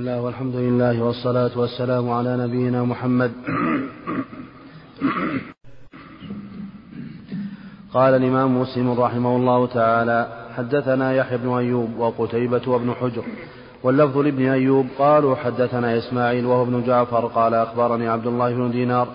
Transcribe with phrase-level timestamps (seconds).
[0.00, 3.32] الله والحمد لله والصلاة والسلام على نبينا محمد.
[7.94, 13.22] قال الإمام مسلم رحمه الله تعالى حدثنا يحيى بن أيوب وقتيبة وابن حجر
[13.82, 19.08] واللفظ لابن أيوب قالوا حدثنا إسماعيل وهو ابن جعفر قال أخبرني عبد الله بن دينار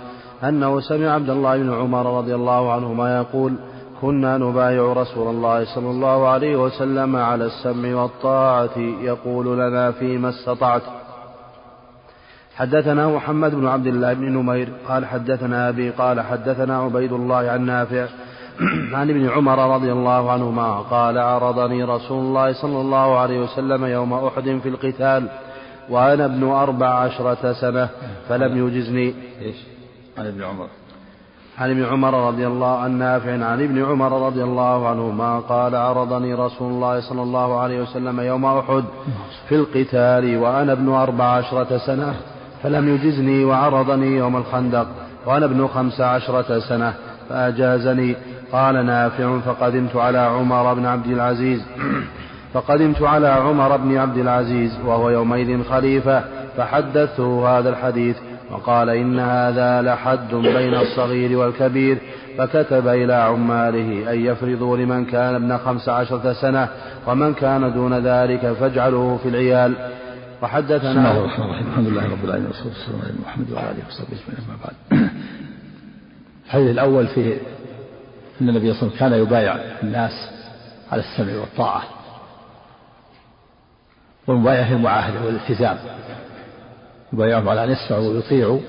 [0.44, 3.54] أنه سمع عبد الله بن عمر رضي الله عنهما يقول
[4.04, 10.82] كنا نبايع رسول الله صلى الله عليه وسلم على السمع والطاعة يقول لنا فيما استطعت.
[12.56, 17.66] حدثنا محمد بن عبد الله بن نمير قال حدثنا أبي قال حدثنا عبيد الله عن
[17.66, 18.08] نافع
[18.98, 24.14] عن ابن عمر رضي الله عنهما قال عرضني رسول الله صلى الله عليه وسلم يوم
[24.14, 25.28] أحد في القتال
[25.90, 27.90] وأنا ابن أربع عشرة سنة
[28.30, 29.14] فلم يجزني.
[29.42, 29.58] إيش؟
[30.18, 30.68] عن ابن عمر.
[31.60, 36.34] عن ابن عمر رضي الله عن نافع عن ابن عمر رضي الله عنهما قال عرضني
[36.34, 38.84] رسول الله صلى الله عليه وسلم يوم أحد
[39.50, 42.14] في القتال وأنا ابن أربع عشرة سنة
[42.64, 44.88] فلم يجزني وعرضني يوم الخندق
[45.26, 46.94] وأنا ابن خمس عشرة سنة
[47.30, 48.16] فأجازني.
[48.52, 51.66] قال نافع فقدمت على عمر بن عبد العزيز.
[52.54, 56.24] فقدمت على عمر بن عبد العزيز وهو يومئذ خليفة
[56.58, 58.18] فحدثته هذا الحديث.
[58.54, 61.98] وقال إن هذا لحد بين الصغير والكبير
[62.38, 66.70] فكتب إلى عماله أن يفرضوا لمن كان ابن خمس عشرة سنة
[67.08, 69.74] ومن كان دون ذلك فاجعله في العيال.
[70.42, 71.68] وحدثنا بسم الله الرحمن الرحيم.
[71.68, 75.10] الحمد لله رب العالمين والصلاة والسلام على محمد وعلى آله وصحبه أجمعين أما بعد.
[76.46, 77.38] الحديث الأول فيه
[78.42, 80.12] أن النبي صلى الله عليه وسلم كان يبايع الناس
[80.92, 81.84] على السمع والطاعة
[84.28, 85.78] والمبايعة المعاهدة والالتزام.
[87.14, 88.60] يبايعهم على أن يسمعوا ويطيعوا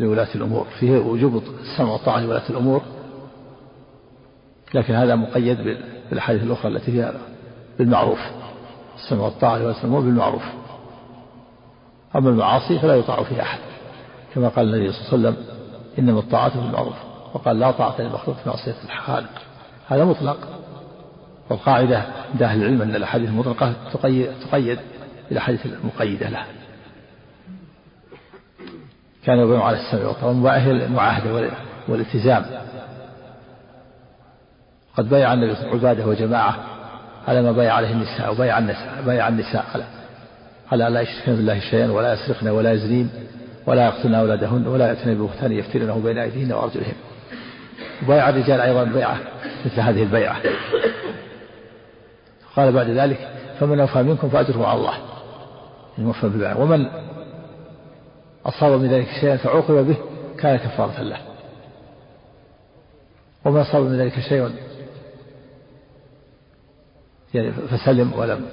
[0.00, 0.66] لولاة الأمور.
[0.80, 2.82] فيه وجوب السمع والطاعة لولاة الأمور.
[4.74, 5.58] لكن هذا مقيد
[6.10, 7.14] بالأحاديث الأخرى التي فيها
[7.78, 8.18] بالمعروف.
[8.96, 10.42] السمع والطاعة لولاة الأمور بالمعروف.
[12.16, 13.60] أما المعاصي فلا يطاع فيها أحد.
[14.34, 15.54] كما قال النبي صلى الله عليه وسلم
[15.98, 16.96] إنما الطاعة بالمعروف.
[17.34, 19.30] وقال لا طاعة للمخلوق في معصية الخالق
[19.88, 20.38] هذا مطلق.
[21.50, 24.78] والقاعدة عند أهل العلم أن الأحاديث المطلقة تقيد, تقيد
[25.28, 26.46] بالأحاديث المقيدة لها
[29.24, 31.50] كان يبايع على السمع والطاعة المعاهدة
[31.88, 32.44] والالتزام.
[34.96, 36.56] قد بايع النبي عبادة وجماعة
[37.28, 39.64] على ما بايع عليه النساء وبايع النساء بايع النساء.
[39.74, 39.84] على
[40.72, 43.10] على لا يشركن بالله شيئا ولا يسرقن ولا يزنين
[43.66, 46.94] ولا يقتلن أولادهن ولا يأتين ببهتان يفترنه بين أيديهن وأرجلهن.
[48.02, 49.16] وبايع الرجال أيضا بيعة
[49.66, 50.36] مثل هذه البيعة.
[52.56, 53.28] قال بعد ذلك
[53.60, 54.94] فمن أوفى منكم فأجره على الله.
[55.98, 56.60] الموفى بالبيعة.
[56.60, 56.86] ومن
[58.46, 59.96] أصاب من ذلك شيئا فعوقب به
[60.38, 61.18] كان كفارة له.
[63.44, 64.54] ومن أصاب من ذلك شيء
[67.34, 68.48] يعني فسلم ولم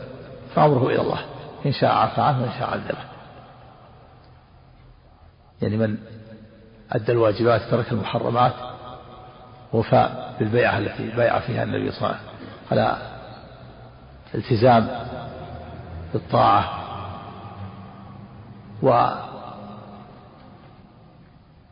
[0.55, 1.19] فأمره إلى الله
[1.65, 2.97] إن شاء عفى عنه وإن شاء عذبه.
[5.61, 5.97] يعني من
[6.91, 8.53] أدى الواجبات ترك المحرمات
[9.73, 12.37] وفاء بالبيعة التي بايع فيها النبي صلى الله عليه وسلم
[12.71, 12.97] على
[14.35, 14.87] التزام
[16.13, 16.83] بالطاعة
[18.83, 19.09] و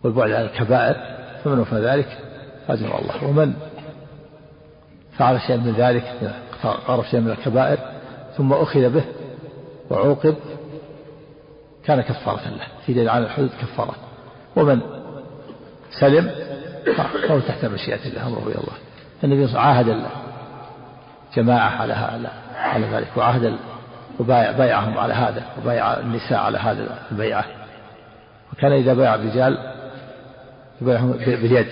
[0.05, 0.95] والبعد عن الكبائر
[1.43, 2.17] فمن وفى ذلك
[2.69, 3.23] أجر الله.
[3.23, 3.53] ومن
[5.17, 6.03] فعل شيئا من ذلك
[6.87, 7.77] قارب شيئا من الكبائر
[8.37, 9.03] ثم أخذ به
[9.89, 10.35] وعوقب
[11.85, 13.95] كان كفارة له في دليل على الحدود كفارة.
[14.55, 14.79] ومن
[15.99, 16.31] سلم
[16.97, 18.77] فهو تحت مشيئة الله أمره إلى الله.
[19.23, 20.11] النبي صلى الله عليه وسلم عاهد
[21.31, 23.55] الجماعة على على على ذلك وعاهد
[24.19, 27.45] وبايع بايعهم على هذا وبايع النساء على هذا البيعة.
[28.53, 29.74] وكان إذا بايع الرجال
[30.81, 31.67] يبايعهم باليد.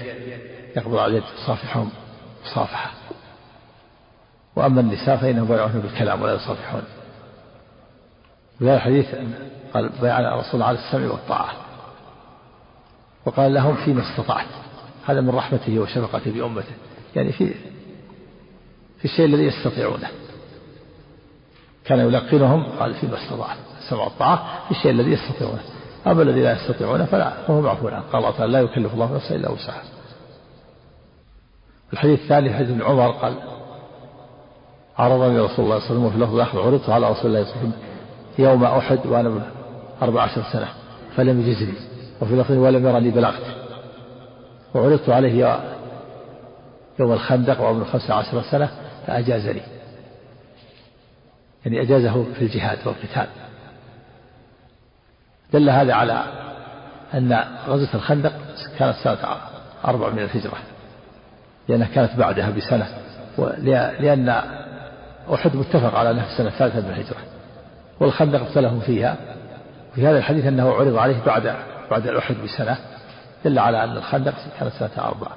[0.78, 1.90] يقبض على اليد يصافحهم
[2.46, 2.92] مصافحة
[4.56, 6.84] وأما النساء فإنهم بايعون بالكلام ولا يصافحون.
[8.62, 9.06] وهذا الحديث
[9.74, 11.54] قال بايعنا الرسول على السمع والطاعة.
[13.26, 14.48] وقال لهم فيما استطعت.
[15.06, 16.74] هذا من رحمته وشفقته بأمته
[17.16, 17.54] يعني في
[18.98, 20.08] في الشيء الذي يستطيعونه.
[21.86, 23.58] كان يلقنهم قال فيما استطعت.
[23.84, 25.64] السمع والطاعة في الشيء الذي يستطيعونه.
[26.08, 29.36] أما الذي لا يستطيعونه فلا فهو معفو عنه قال الله تعالى لا يكلف الله نفسا
[29.36, 29.84] إلا وسعها.
[31.94, 33.34] الحديث الثاني حديث ابن عمر قال
[34.98, 37.54] عرضني رسول الله صلى الله عليه وسلم وفي لفظ آخر عرضت على رسول الله صلى
[37.54, 37.74] الله عليه وسلم
[38.40, 39.42] يوم أحد وأنا
[40.02, 40.68] أربع عشر سنة
[41.16, 41.74] فلم يجزني.
[42.22, 43.56] وفي لفظ ولم يرني بلغت.
[44.76, 45.60] وعرضت عليه
[47.00, 48.72] يوم الخندق وابن خمس عشر سنة
[49.08, 49.62] فأجازني.
[51.66, 53.28] يعني أجازه في الجهاد والقتال.
[55.54, 56.24] دل هذا على
[57.14, 58.34] أن غزوة الخندق
[58.80, 59.18] كانت سنة
[59.86, 60.58] أربع من الهجرة
[61.68, 62.88] لأنها كانت بعدها بسنة
[64.00, 64.30] لأن
[65.34, 67.18] أحد متفق على أنها السنة الثالثة من الهجرة
[68.00, 69.18] والخندق ابتلهم فيها
[69.96, 71.56] في هذا الحديث أنه عرض عليه بعد
[71.92, 72.78] بعد الأحد بسنة
[73.46, 75.36] دل على أن الخندق كانت سنة أربعة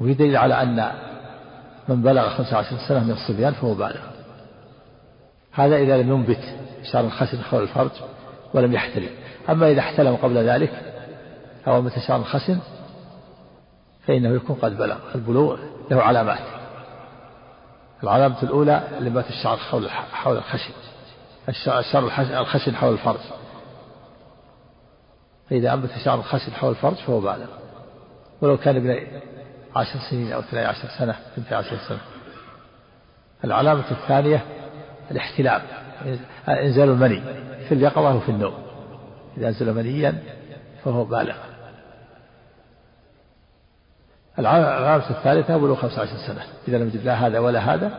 [0.00, 0.90] وفي دليل على أن
[1.88, 4.00] من بلغ خمسة عشر سنة من الصبيان فهو بالغ.
[5.52, 6.54] هذا إذا لم ينبت
[6.92, 7.90] شعر الخسر حول الفرج
[8.54, 9.10] ولم يحتلم
[9.50, 10.72] أما إذا احتلم قبل ذلك
[11.66, 12.58] أو شعر الخسن
[14.06, 15.58] فإنه يكون قد بلغ البلوغ
[15.90, 16.38] له علامات.
[18.02, 20.72] العلامة الأولى لبات الشعر حول حول الخشن.
[21.48, 21.98] الشعر
[22.40, 23.20] الخشن حول الفرج.
[25.50, 27.46] فإذا أنبت شعر الخشن حول الفرج فهو بالغ.
[28.40, 29.06] ولو كان ابن
[29.76, 32.00] عشر سنين أو اثني عشر سنة اثنتي عشر سنة.
[33.44, 34.44] العلامة الثانية
[35.10, 35.62] الاحتلام
[36.48, 37.22] إنزال المني.
[37.68, 38.54] في اليقظة وفي النوم.
[39.36, 40.22] إذا أنزل منيا
[40.84, 41.36] فهو بالغ.
[44.38, 46.42] العلامة الثالثة بلوغ 15 سنة.
[46.68, 47.98] إذا لم يجد لا هذا ولا هذا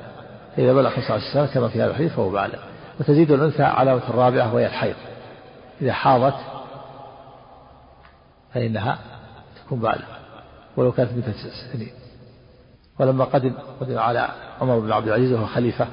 [0.55, 2.59] فإذا بلغ 15 سنة كما في هذا الحديث فهو بالغ.
[2.99, 4.95] وتزيد الأنثى علامة الرابعة وهي الحيض.
[5.81, 6.35] إذا حاضت
[8.53, 8.97] فإنها
[9.65, 10.19] تكون بالغة.
[10.77, 11.33] ولو كانت مثل
[11.73, 11.91] سنين
[12.99, 14.29] ولما قدم قدم على
[14.61, 15.87] عمر بن عبد العزيز وهو خليفة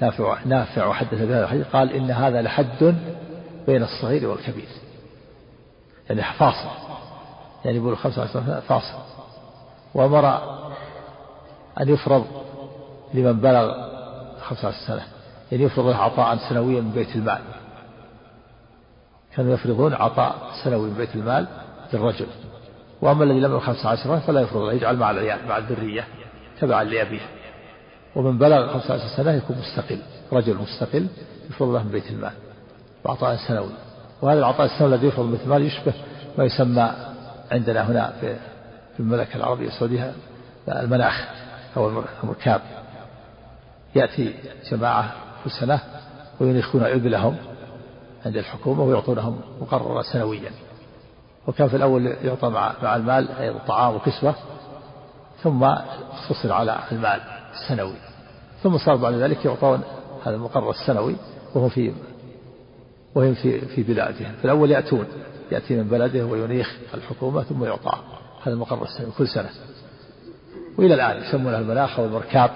[0.00, 2.94] نافع نافع وحدث بهذا الحديث قال إن هذا لحد
[3.66, 4.68] بين الصغير والكبير.
[6.10, 6.68] يعني فاصل.
[7.64, 8.98] يعني يقول خمسة عشر فاصل.
[9.94, 10.26] وأمر
[11.80, 12.26] أن يفرض
[13.14, 13.72] لمن بلغ
[14.40, 15.02] خمسة عشر سنة
[15.52, 17.40] يعني يفرض له عطاء سنويا من بيت المال.
[19.36, 20.34] كانوا يفرضون عطاء
[20.64, 21.46] سنوي من بيت المال
[21.92, 22.26] للرجل.
[23.02, 26.04] وأما الذي لم يبلغ خمسة عشر فلا يفرض يجعل مع العيال مع الذرية
[26.60, 27.41] تبعا لأبيه.
[28.16, 29.98] ومن بلغ خمسة عشر سنة يكون مستقل
[30.32, 31.06] رجل مستقل
[31.50, 32.32] يفرض له من بيت المال
[33.04, 33.70] بعطاء سنوي
[34.22, 35.92] وهذا العطاء السنوي الذي يفرض بيت المال يشبه
[36.38, 36.90] ما يسمى
[37.52, 38.12] عندنا هنا
[38.96, 40.12] في المملكة العربية السعودية
[40.68, 41.28] المناخ
[41.76, 42.60] أو المركاب
[43.94, 44.34] يأتي
[44.70, 45.80] جماعة في السنة
[46.40, 47.36] وينيخون إبلهم
[48.26, 50.50] عند الحكومة ويعطونهم مقررة سنويا.
[51.46, 52.48] وكان في الأول يعطى
[52.82, 54.34] مع المال أيضا طعام وكسوة
[55.42, 55.64] ثم
[56.12, 57.20] اختصر على المال.
[57.52, 57.94] السنوي
[58.62, 59.82] ثم صار بعد ذلك يعطون
[60.24, 61.16] هذا المقرر السنوي
[61.54, 61.92] وهو في
[63.14, 64.32] وهم في في بلادهم.
[64.38, 65.06] في الأول يأتون
[65.52, 67.98] يأتي من بلده وينيخ الحكومة ثم يعطى
[68.42, 69.50] هذا المقرر السنوي كل سنة.
[70.78, 72.50] وإلى الآن يسمونها المناخ والمركاب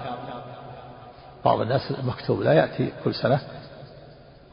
[1.45, 3.41] بعض الناس مكتوب لا يأتي كل سنة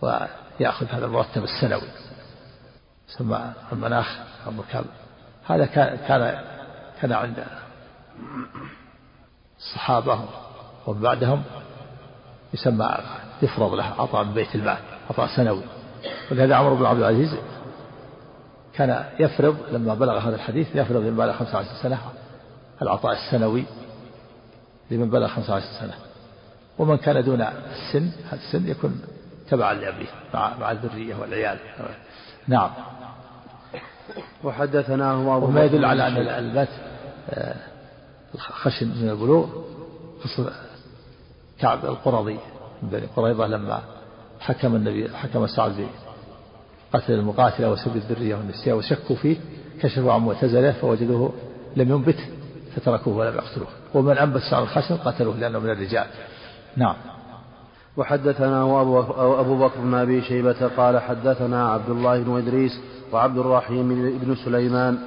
[0.02, 1.88] ويأخذ هذا المرتب السنوي.
[3.08, 4.84] يسمى المناخ المركب
[5.46, 6.44] هذا كان كان
[7.00, 7.44] كان عند
[9.64, 10.18] الصحابة
[10.86, 11.42] ومن بعدهم
[12.54, 12.88] يسمى
[13.42, 14.78] يفرض له عطاء من بيت المال
[15.10, 15.62] عطاء سنوي.
[16.30, 17.36] ولهذا عمر بن عبد العزيز
[18.74, 21.98] كان يفرض لما بلغ هذا الحديث يفرض لمن بلغ 15 سنة
[22.82, 23.64] العطاء السنوي
[24.90, 25.94] لمن بلغ 15 سنة.
[26.78, 29.02] ومن كان دون السن هذا السن يكون
[29.50, 31.58] تبعا لأبيه مع مع الذرية والعيال.
[32.48, 32.70] نعم.
[34.44, 36.68] وحدثناه أبو وما يدل على أن البت
[38.34, 39.46] آه، خشن من البلوغ
[40.24, 40.52] قصة
[41.60, 42.38] كعب القرظي
[42.82, 43.80] من بني قريظة لما
[44.40, 45.86] حكم النبي حكم سعد
[46.94, 49.36] بقتل المقاتلة وسب الذرية والنساء وشكوا فيه
[49.80, 51.32] كشفوا عن معتزلة فوجدوه
[51.76, 52.18] لم ينبت
[52.76, 53.68] فتركوه ولم يقتلوه.
[53.94, 56.06] ومن أنبت شعر الخشن قتلوه لأنه من الرجال.
[56.76, 56.96] نعم.
[57.96, 58.62] وحدثنا
[59.40, 62.72] أبو بكر بن أبي شيبة قال حدثنا عبد الله بن إدريس
[63.12, 64.98] وعبد الرحيم بن سليمان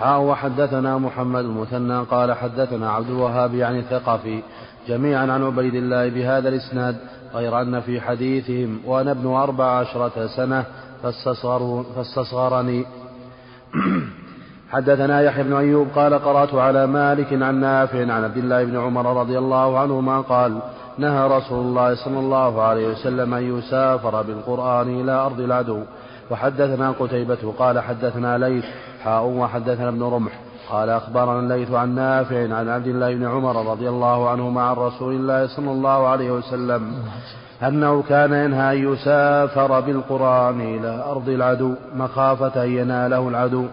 [0.00, 4.42] حاء وحدثنا محمد المثنى قال حدثنا عبد الوهاب يعني الثقفي
[4.88, 6.96] جميعا عن عبيد الله بهذا الإسناد
[7.34, 10.64] غير أن في حديثهم وأنا ابن أربع عشرة سنة
[11.96, 12.84] فاستصغرني.
[14.72, 19.20] حدثنا يحيى بن أيوب قال قرأت على مالك عن نافع عن عبد الله بن عمر
[19.20, 20.58] رضي الله عنهما قال
[20.98, 25.80] نهى رسول الله صلى الله عليه وسلم أن يسافر بالقرآن إلى أرض العدو
[26.30, 28.64] وحدثنا قتيبة قال حدثنا ليث
[29.04, 30.32] حاء وحدثنا ابن رمح.
[30.70, 35.14] قال أخبرنا الليث عن نافع عن عبد الله بن عمر رضي الله عنهما عن رسول
[35.14, 36.92] الله صلى الله عليه وسلم
[37.62, 43.66] أنه كان ينهى أن يسافر بالقرآن إلى أرض العدو مخافة أن يناله العدو.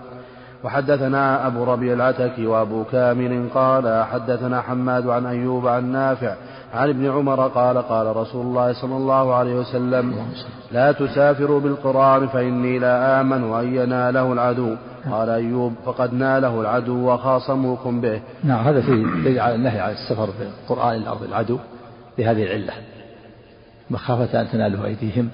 [0.63, 6.33] وحدثنا أبو ربيع العتكي وأبو كامل قال حدثنا حماد عن أيوب عن نافع
[6.73, 10.15] عن ابن عمر قال قال رسول الله صلى الله عليه وسلم
[10.71, 14.75] لا تسافروا بالقرآن فإني لا آمن أن يناله العدو.
[15.09, 18.21] قال أيوب فقد ناله العدو وخاصموكم به.
[18.43, 18.91] نعم هذا في
[19.55, 21.59] النهي عن السفر بالقرآن إلى أرض العدو
[22.17, 22.73] بهذه العلة.
[23.89, 25.29] مخافة أن تناله أيديهم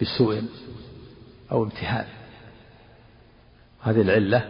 [0.00, 0.42] بسوء
[1.52, 2.06] أو امتهان.
[3.82, 4.44] هذه العلة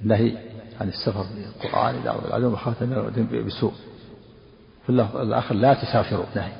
[0.00, 0.38] النهي
[0.80, 3.72] عن السفر بالقرآن إلى أرض العدو مخافة أن يناله بسوء.
[4.86, 6.52] في الآخر لا تسافروا نهي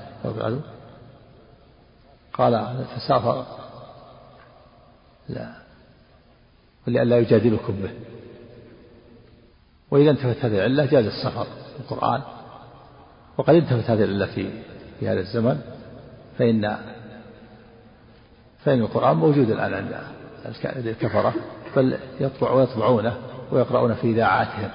[2.35, 3.47] قال تسافر
[5.29, 5.66] لا.
[6.89, 7.91] ولئلا يجادلكم به.
[9.91, 12.23] وإذا انتفت هذه العلة جاز السفر في القرآن.
[13.39, 14.51] وقد انتفت هذه العلة في
[15.01, 15.61] في هذا الزمن.
[16.39, 16.77] فإن
[18.65, 21.35] فإن القرآن موجود الآن عند الكفرة.
[21.77, 23.17] بل يطبع ويطبعونه
[23.53, 24.71] ويقرؤون في إذاعاتهم.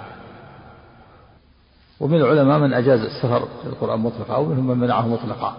[2.00, 5.58] ومن العلماء من أجاز السفر القرآن مطلقا ومنهم من منعه مطلقا.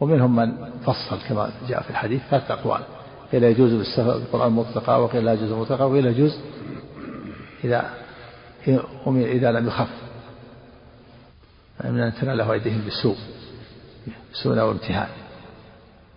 [0.00, 2.80] ومنهم من فصل كما جاء في الحديث ثلاثة أقوال.
[3.32, 6.38] قيل يجوز بالسفر بالقرآن مطلقا وقيل لا يجوز مطلقا وقيل يجوز
[7.64, 7.90] إذا
[9.06, 9.88] إذا لم يخف.
[11.84, 13.16] من أن تناله أيديهم بالسوء
[14.32, 15.08] سوء أو امتهان.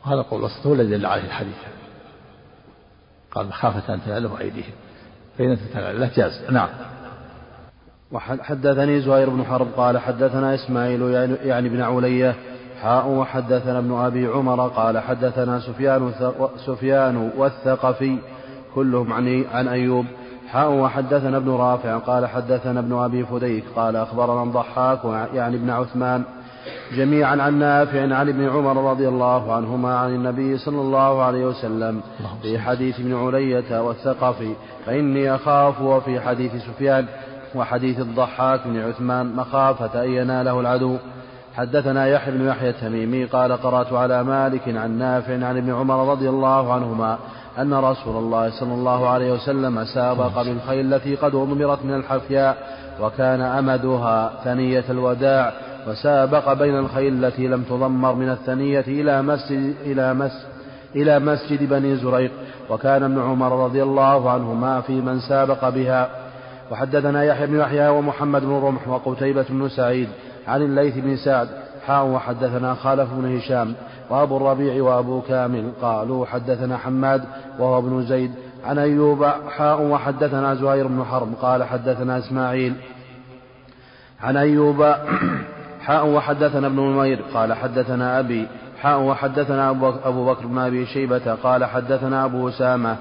[0.06, 1.58] وهذا القول الوسط هو الذي دل عليه الحديث.
[3.32, 4.74] قال مخافة أن تناله أيديهم.
[5.38, 6.52] فإذا تناله جاز.
[6.52, 6.70] نعم.
[8.12, 12.36] وحدثني زهير بن حرب قال حدثنا إسماعيل يعني, يعني بن علية
[12.82, 16.12] حاء وحدثنا ابن أبي عمر قال حدثنا سفيان
[16.66, 18.18] سفيان والثقفي
[18.76, 20.06] كلهم عن عن أيوب.
[20.48, 25.00] حاء وحدثنا ابن رافع قال حدثنا ابن أبي فديك قال أخبرنا الضحاك
[25.34, 26.24] يعني ابن عثمان
[26.96, 32.02] جميعا عن نافع عن ابن عمر رضي الله عنهما عن النبي صلى الله عليه وسلم
[32.42, 34.54] في حديث ابن علية والثقفي.
[34.86, 37.06] فإني أخاف وفي حديث سفيان
[37.56, 40.98] وحديث الضحاك بن عثمان مخافة أن يناله العدو.
[41.56, 46.30] حدثنا يحيى بن يحيى التميمي قال قرأت على مالك عن نافع عن ابن عمر رضي
[46.30, 47.18] الله عنهما
[47.60, 52.58] أن رسول الله صلى الله عليه وسلم سابق بالخيل التي قد أضمرت من الحفياء
[53.02, 55.54] وكان أمدها ثنية الوداع
[55.88, 60.52] وسابق بين الخيل التي لم تضمر من الثنية إلى مسجد إلى مسجد
[60.96, 62.32] إلى مسجد بني زريق
[62.70, 66.10] وكان ابن عمر رضي الله عنهما في من سابق بها.
[66.72, 70.10] وحدثنا يحيى بن يحيى ومحمد بن رمح وقتيبة بن سعيد
[70.48, 71.48] عن الليث بن سعد
[71.88, 73.74] حاء وحدثنا خالف بن هشام
[74.10, 77.24] وأبو الربيع وأبو كامل قالوا حدثنا حماد
[77.60, 78.32] وهو ابن زيد
[78.66, 79.26] عن أيوب
[79.58, 82.74] حاء وحدثنا زهير بن حرب قال حدثنا إسماعيل.
[84.22, 84.96] عن أيوب
[85.86, 88.48] حاء وحدثنا ابن نمير قال حدثنا أبي
[88.82, 89.70] حاء وحدثنا
[90.06, 92.98] أبو بكر بن أبي شيبة قال حدثنا أبو أسامة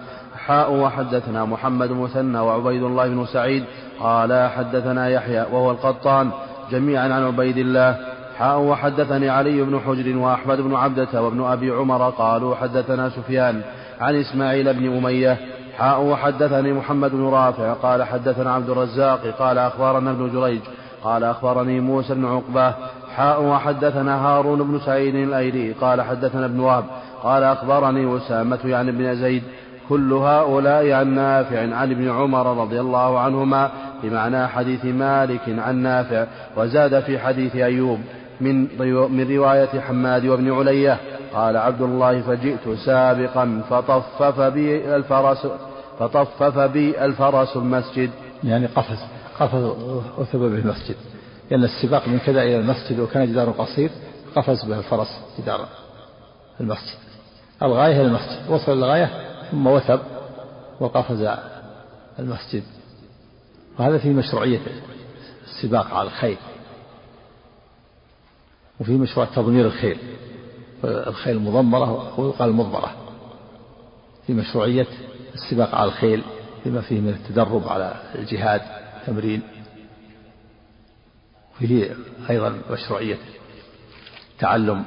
[0.46, 3.64] حاء وحدثنا محمد مثنى وعبيد الله بن سعيد
[4.00, 6.30] قال حدثنا يحيى وهو القطان
[6.70, 7.96] جميعا عن عبيد الله.
[8.38, 13.60] حاء وحدثني علي بن حجر وأحمد بن عبدة وابن أبي عمر قالوا حدثنا سفيان
[14.00, 15.36] عن إسماعيل بن أمية.
[15.78, 20.60] حاء وحدثني محمد بن رافع قال حدثنا عبد الرزاق قال أخبرنا ابن جريج
[21.04, 22.74] قال أخبرني موسى بن عقبة.
[23.16, 26.84] حاء وحدثنا هارون بن سعيد الأيلي قال حدثنا ابن وهب
[27.22, 29.42] قال أخبرني أسامة يعني بن زيد
[29.90, 33.70] كل هؤلاء عن نافع عن ابن عمر رضي الله عنهما
[34.02, 37.98] بمعنى حديث مالك عن نافع وزاد في حديث أيوب
[38.40, 38.78] من
[39.16, 40.98] من رواية حماد وابن علية
[41.34, 45.46] قال عبد الله فجئت سابقا فطفف بي الفرس
[45.98, 48.10] فطفف بي الفرس المسجد.
[48.44, 48.98] يعني قفز
[49.40, 49.64] قفز
[50.18, 50.96] وثب به المسجد.
[51.50, 53.90] لأن السباق من كذا إلى المسجد وكان جدار قصير
[54.36, 55.60] قفز به الفرس جدار
[56.60, 56.98] المسجد.
[57.62, 58.50] الغاية هي المسجد.
[58.50, 60.00] وصل للغاية ثم وثب
[60.80, 61.28] وقفز
[62.18, 62.62] المسجد.
[63.78, 64.60] وهذا في مشروعية
[65.44, 66.36] السباق على الخيل.
[68.80, 69.98] وفي مشروع تضمير الخيل.
[70.84, 72.96] الخيل المضمرة ويقال المضمرة.
[74.26, 74.86] في مشروعية
[75.34, 76.24] السباق على الخيل
[76.64, 78.62] بما فيه من التدرب على الجهاد
[79.06, 79.42] تمرين.
[81.56, 81.96] وفيه
[82.30, 83.18] أيضا مشروعية
[84.38, 84.84] تعلم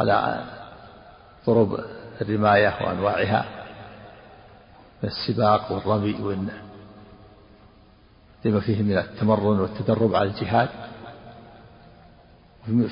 [0.00, 0.44] على
[1.46, 1.80] ضروب
[2.20, 3.44] الرماية وأنواعها
[5.02, 6.12] من السباق والرمي
[8.44, 10.68] لما فيه من التمرن والتدرب على الجهاد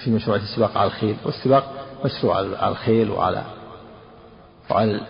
[0.05, 1.17] في مشروعية السباق على الخيل.
[1.25, 3.45] والسباق مشروع على الخيل وعلى
[4.71, 5.01] وعلى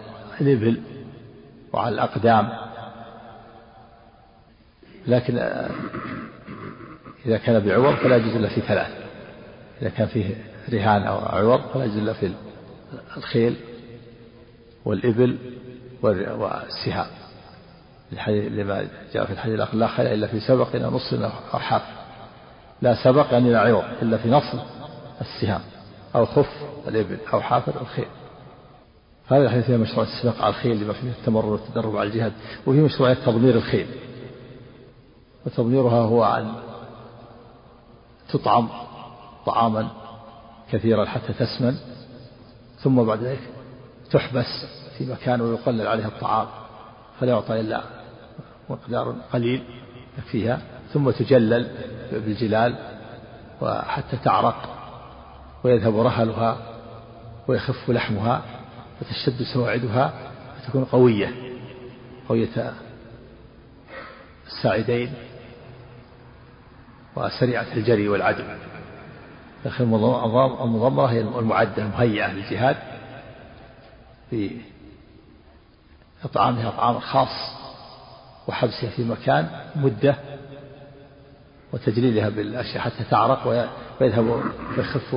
[0.40, 0.80] الإبل
[1.72, 2.52] وعلى الأقدام.
[5.06, 5.38] لكن
[7.26, 8.92] إذا كان بعوض فلا يجوز إلا في ثلاث.
[9.82, 12.32] إذا كان فيه رهان أو عوض فلا يجوز إلا في
[13.16, 13.56] الخيل
[14.84, 15.38] والإبل
[16.02, 17.06] والسهام
[18.28, 21.12] لما جاء في الحديث الآخر لا خيل إلا في سبق إلى نص
[21.54, 21.82] أو حاف
[22.82, 24.58] لا سبق يعني لا عوض إلا في نصر
[25.20, 25.60] السهام.
[26.14, 26.50] أو خف
[26.88, 28.08] الإبل أو حافر الخيل.
[29.28, 32.32] هذا الحديث فيها مشروع السباق على الخيل لما فيه التمرن والتدرب على الجهاد.
[32.66, 33.86] وفي مشروعية تضمير الخيل.
[35.46, 36.52] وتضميرها هو أن
[38.32, 38.68] تطعم
[39.46, 39.88] طعاما
[40.72, 41.76] كثيرا حتى تسمن.
[42.82, 43.40] ثم بعد ذلك
[44.10, 44.66] تحبس
[44.98, 46.46] في مكان ويقلل عليها الطعام
[47.20, 47.82] فلا يعطى إلا
[48.70, 49.62] مقدار قليل
[50.18, 50.60] يكفيها
[50.92, 51.70] ثم تجلل
[52.12, 52.74] بالجلال
[53.60, 54.74] وحتى تعرق
[55.64, 56.56] ويذهب رهلها
[57.48, 58.42] ويخف لحمها
[59.00, 60.12] وتشد سواعدها
[60.58, 61.32] وتكون قوية
[62.28, 62.72] قوية
[64.46, 65.12] الساعدين
[67.16, 68.42] وسريعة الجري والعدو
[69.64, 72.76] لكن المضمرة هي المعدة المهيئة للجهاد
[76.22, 77.58] بإطعامها طعام خاص
[78.48, 80.16] وحبسها في مكان مدة
[81.72, 83.68] وتجليلها بالأشياء حتى تعرق
[84.00, 84.42] ويذهب
[84.76, 85.16] ويخف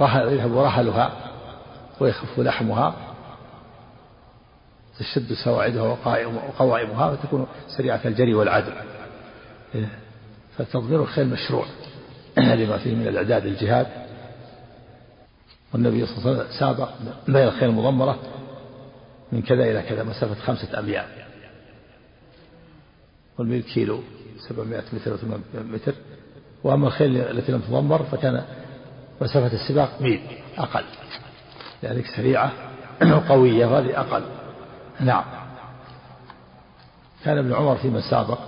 [0.00, 1.12] يذهب رحلها
[2.00, 2.94] ويخف لحمها
[4.98, 8.72] تشد سواعدها وقوائمها وتكون سريعة الجري والعدل.
[10.58, 11.64] فتضمير الخيل مشروع.
[12.38, 13.86] لما فيه من الإعداد للجهاد.
[15.72, 16.88] والنبي صلى الله عليه وسلم سابق
[17.28, 18.18] بين الخيل المضمرة
[19.32, 21.06] من كذا إلى كذا مسافة خمسة أميال
[23.38, 24.00] والميل كيلو
[24.48, 25.16] سبعمائة متر و
[25.54, 25.94] متر.
[26.64, 28.44] وأما الخيل التي لم تضمر فكان
[29.20, 30.20] مسافة السباق ميل
[30.58, 30.84] أقل.
[31.82, 32.52] لذلك سريعة
[33.16, 34.22] وقوية وهذه أقل.
[35.00, 35.24] نعم.
[37.24, 38.38] كان ابن عمر فيما سابق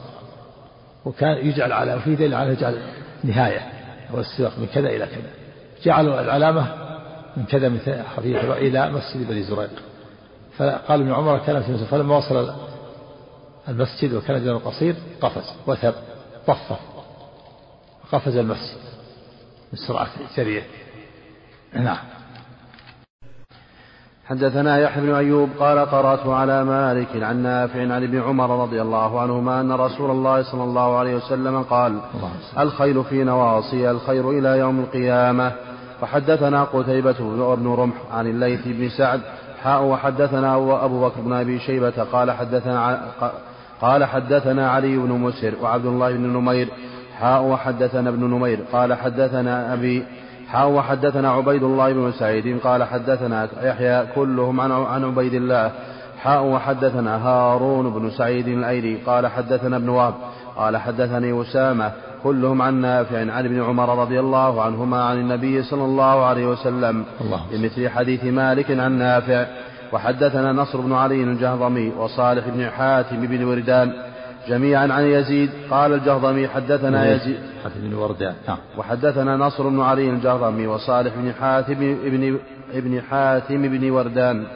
[1.05, 2.83] وكان يجعل على وفي دليل على يجعل
[3.25, 3.78] نهاية
[4.15, 5.31] هو السباق من كذا إلى كذا.
[5.83, 6.75] جعلوا العلامة
[7.37, 9.71] من كذا من حفيظ إلى مسجد بني زريق.
[10.59, 12.55] فقال ابن عمر كان في فلما وصل
[13.69, 15.95] المسجد وكان جنب قصير قفز وثب
[16.47, 16.79] طفف
[18.13, 18.79] قفز المسجد
[19.73, 20.63] من سرعة جريه
[21.73, 21.99] نعم.
[24.29, 29.21] حدثنا يحيى بن أيوب قال قرأت على مالك عن نافع عن ابن عمر رضي الله
[29.21, 31.99] عنهما أن رسول الله صلى الله عليه وسلم قال
[32.59, 35.53] الخيل في نواصي الخير إلى يوم القيامة.
[36.03, 37.17] وحدثنا قتيبة
[37.57, 39.21] بن رمح عن الليث بن سعد
[39.63, 40.55] حاء وحدثنا
[40.85, 43.01] أبو بكر بن أبي شيبة قال حدثنا
[43.81, 46.69] قال حدثنا علي بن مسر وعبد الله بن نمير
[47.19, 50.05] حاء وحدثنا ابن نمير قال حدثنا أبي
[50.49, 55.73] حاء وحدثنا عبيد الله بن سعيد قال حدثنا يحيى كلهم عن عن عبيد الله.
[56.23, 60.15] حاء وحدثنا هارون بن سعيد الأيلي قال حدثنا ابن وهب
[60.57, 65.85] قال حدثني أسامة كلهم عن نافع عن ابن عمر رضي الله عنهما عن النبي صلى
[65.85, 67.05] الله عليه وسلم
[67.53, 69.47] بمثل حديث مالك عن نافع.
[69.93, 73.93] وحدثنا نصر بن علي الجهضمي وصالح بن حاتم بن وردان
[74.49, 75.51] جميعا عن يزيد.
[75.71, 77.39] قال الجهضمي حدثنا يزيد.
[77.65, 78.59] حاتم بن وردان نعم.
[78.79, 82.39] وحدثنا نصر بن علي الجهضمي وصالح بن حاتم بن
[82.75, 84.47] ابن حاتم بن وردان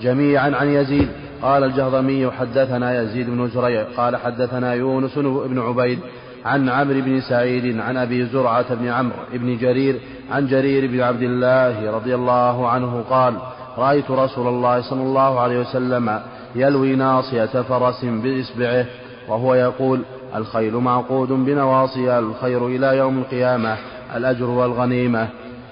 [0.00, 1.08] جميعا عن يزيد.
[1.42, 3.84] قال الجهضمي حدثنا يزيد بن زريع.
[3.96, 5.98] قال حدثنا يونس بن عبيد
[6.44, 11.22] عن عمرو بن سعيد عن أبي زرعة بن عمرو بن جرير عن جرير بن عبد
[11.22, 13.34] الله رضي الله عنه قال
[13.78, 16.20] رأيت رسول الله صلى الله عليه وسلم
[16.54, 18.86] يلوي ناصية فرس بإصبعه
[19.32, 20.02] وهو يقول
[20.36, 23.76] الخيل معقود بنواصي الخير إلى يوم القيامة
[24.16, 25.28] الأجر والغنيمة.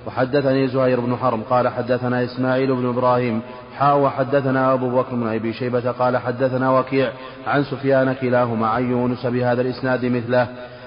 [0.06, 3.40] وحدثني زهير بن حرب قال حدثنا إسماعيل بن إبراهيم
[3.78, 7.10] حاء وحدثنا أبو بكر بن أبي شيبة قال حدثنا وكيع
[7.46, 10.46] عن سفيان كلاهما عن يونس بهذا الإسناد مثله.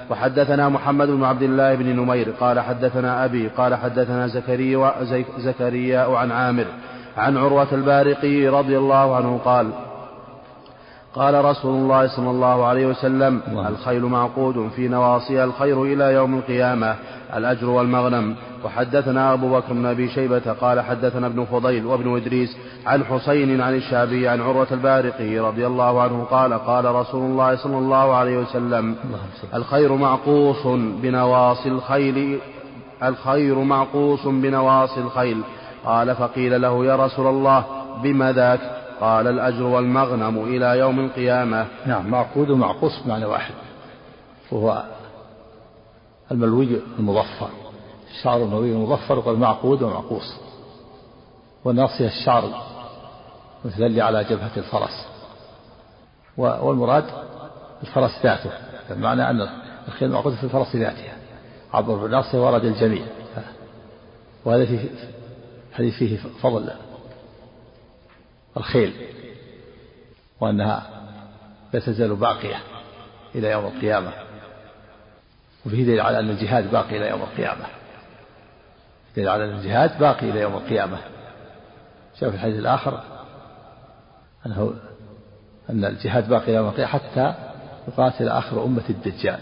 [0.09, 4.93] وحدثنا محمد بن عبد الله بن نمير قال حدثنا أبي قال حدثنا زكريا
[5.37, 6.65] زكريا عن عامر
[7.17, 9.69] عن عروة البارقي رضي الله عنه قال
[11.15, 13.69] قال رسول الله صلى الله عليه وسلم الله.
[13.69, 16.95] الخيل معقود في نواصيها الخير إلى يوم القيامة
[17.35, 18.35] الأجر والمغنم.
[18.65, 23.75] وحدثنا أبو بكر بن أبي شيبة قال حدثنا ابن فضيل وابن إدريس عن حسين عن
[23.75, 28.95] الشعبي عن عروة البارقي رضي الله عنه قال قال رسول الله صلى الله عليه وسلم
[29.53, 30.67] الخير معقوص
[31.01, 32.39] بنواصي الخيل
[33.03, 35.41] الخير معقوص بنواصي الخيل.
[35.85, 37.63] قال فقيل له يا رسول الله
[38.03, 38.59] بما ذاك
[39.01, 41.67] قال الأجر والمغنم إلى يوم القيامة.
[41.85, 43.53] نعم معقود ومعقوص بمعنى واحد.
[44.51, 44.83] وهو
[46.31, 47.49] الملوي المظفر.
[48.11, 50.35] الشعر الملوي المظفر يقول معقود ومعقوص.
[51.65, 52.43] والناصية الشعر
[53.65, 55.05] مثل على جبهة الفرس.
[56.37, 57.05] والمراد
[57.81, 58.51] الفرس ذاته.
[58.89, 59.49] بمعنى أن
[59.87, 61.17] الخيل معقود في الفرس ذاتها.
[61.73, 63.05] عبر الناصية ورد الجميع.
[64.45, 64.89] وهذا في
[65.73, 66.69] حديث فيه فضل.
[68.57, 68.93] الخيل
[70.39, 70.89] وأنها
[71.73, 72.59] لا تزال باقية
[73.35, 74.11] إلى يوم القيامة.
[75.65, 77.65] وفيه دليل على أن الجهاد باقي إلى يوم القيامة.
[79.15, 80.97] دليل على أن الجهاد باقي إلى يوم القيامة.
[82.21, 83.03] جاء في الحديث الآخر
[84.45, 84.73] أنه
[85.69, 87.33] أن الجهاد باقي إلى يوم القيامة حتى
[87.87, 89.39] يقاتل آخر أمة الدجال.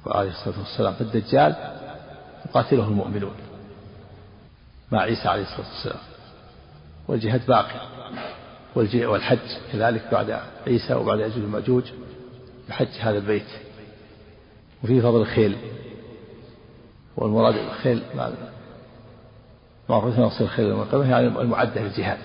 [0.00, 1.54] يقول عليه الصلاة والسلام فالدجال
[2.46, 3.34] يقاتله المؤمنون
[4.92, 6.02] مع عيسى عليه الصلاة والسلام.
[7.08, 7.93] والجهاد باقي.
[8.76, 9.38] والحج
[9.72, 11.82] كذلك بعد عيسى وبعد يأجوج ومأجوج
[12.68, 13.46] بحج هذا البيت.
[14.84, 15.56] وفيه فضل الخيل.
[17.16, 18.02] والمراد الخيل
[19.88, 22.18] معروف نصير الخيل يوم القيامة يعني المعدة للجهاد.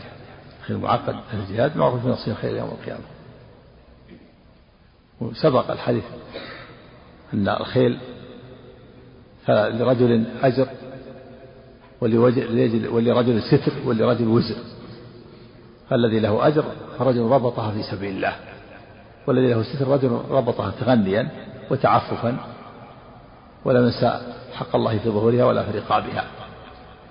[0.60, 3.04] الخيل المعقد للجهاد معروف نصير الخيل يوم القيامة.
[5.22, 6.04] وسبق الحديث
[7.34, 7.98] أن الخيل
[9.50, 10.68] لرجل أجر
[12.92, 14.56] ولرجل ستر ولرجل وزر.
[15.90, 16.64] فالذي له أجر
[17.00, 18.36] فرجل ربطها في سبيل الله
[19.28, 21.30] والذي له ستر رجل ربطها تغنيا
[21.72, 22.38] وتعففا
[23.66, 24.22] ولم ينسى
[24.54, 26.26] حق الله في ظهورها ولا في رقابها.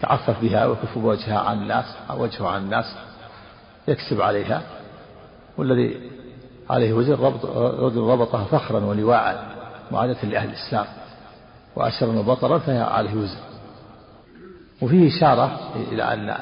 [0.00, 1.84] تعفف بها ويكف وجهها عن الناس
[2.16, 2.84] وجهه عن الناس
[3.88, 4.62] يكسب عليها.
[5.58, 6.10] والذي
[6.70, 7.46] عليه وزر ربط
[7.80, 9.48] رجل ربطها فخرا ولواء
[9.90, 10.86] معادة لأهل الإسلام
[11.76, 13.40] وأشرا وبطرا فهي عليه وزر.
[14.82, 15.58] وفيه إشارة
[15.92, 16.36] إلى أن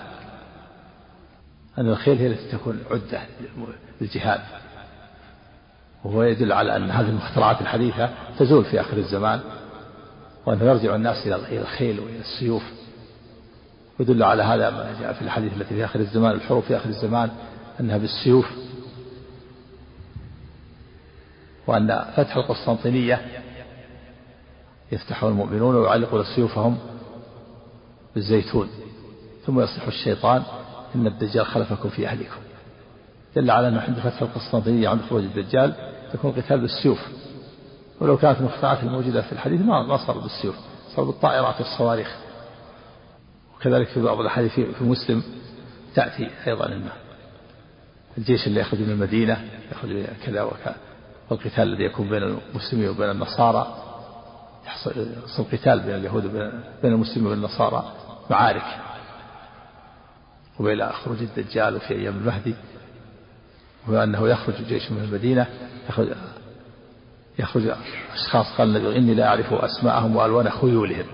[1.79, 3.23] أن الخيل هي التي تكون عدة
[4.01, 4.41] للجهاد.
[6.05, 9.41] وهو يدل على أن هذه المخترعات الحديثة تزول في آخر الزمان
[10.47, 12.63] وأنه يرجع الناس إلى الخيل وإلى السيوف.
[13.99, 17.31] ويدل على هذا ما جاء في الحديث التي في آخر الزمان الحروب في آخر الزمان
[17.81, 18.51] أنها بالسيوف.
[21.67, 23.43] وأن فتح القسطنطينية
[24.93, 26.79] يفتحه المؤمنون ويعلقون سيوفهم
[28.15, 28.69] بالزيتون
[29.47, 30.43] ثم يصيح الشيطان
[30.95, 32.41] إن الدجال خلفكم في أهلكم.
[33.37, 35.75] دل على أنه عند فتح القسطنطينية عند خروج الدجال
[36.15, 37.07] يكون قتال بالسيوف.
[38.01, 40.57] ولو كانت المخترعات الموجودة في الحديث ما صار بالسيوف
[40.97, 42.17] صار بالطائرات والصواريخ.
[43.57, 45.23] وكذلك في بعض الأحاديث في مسلم
[45.95, 46.89] تأتي أيضا أن
[48.19, 50.77] الجيش اللي يخرج من المدينة يخرج كذا وكذا.
[51.31, 53.83] والقتال الذي يكون بين المسلمين وبين النصارى
[54.67, 56.51] يحصل قتال بين اليهود وبين
[56.83, 57.93] بين المسلمين والنصارى
[58.31, 58.86] معارك.
[60.59, 62.55] وإلى خروج الدجال وفي أيام المهدي
[63.89, 65.47] وأنه يخرج جيش من المدينة
[65.89, 66.09] يخرج
[67.39, 67.63] يخرج
[68.15, 71.07] أشخاص قال النبي إني لا أعرف أسماءهم وألوان خيولهم.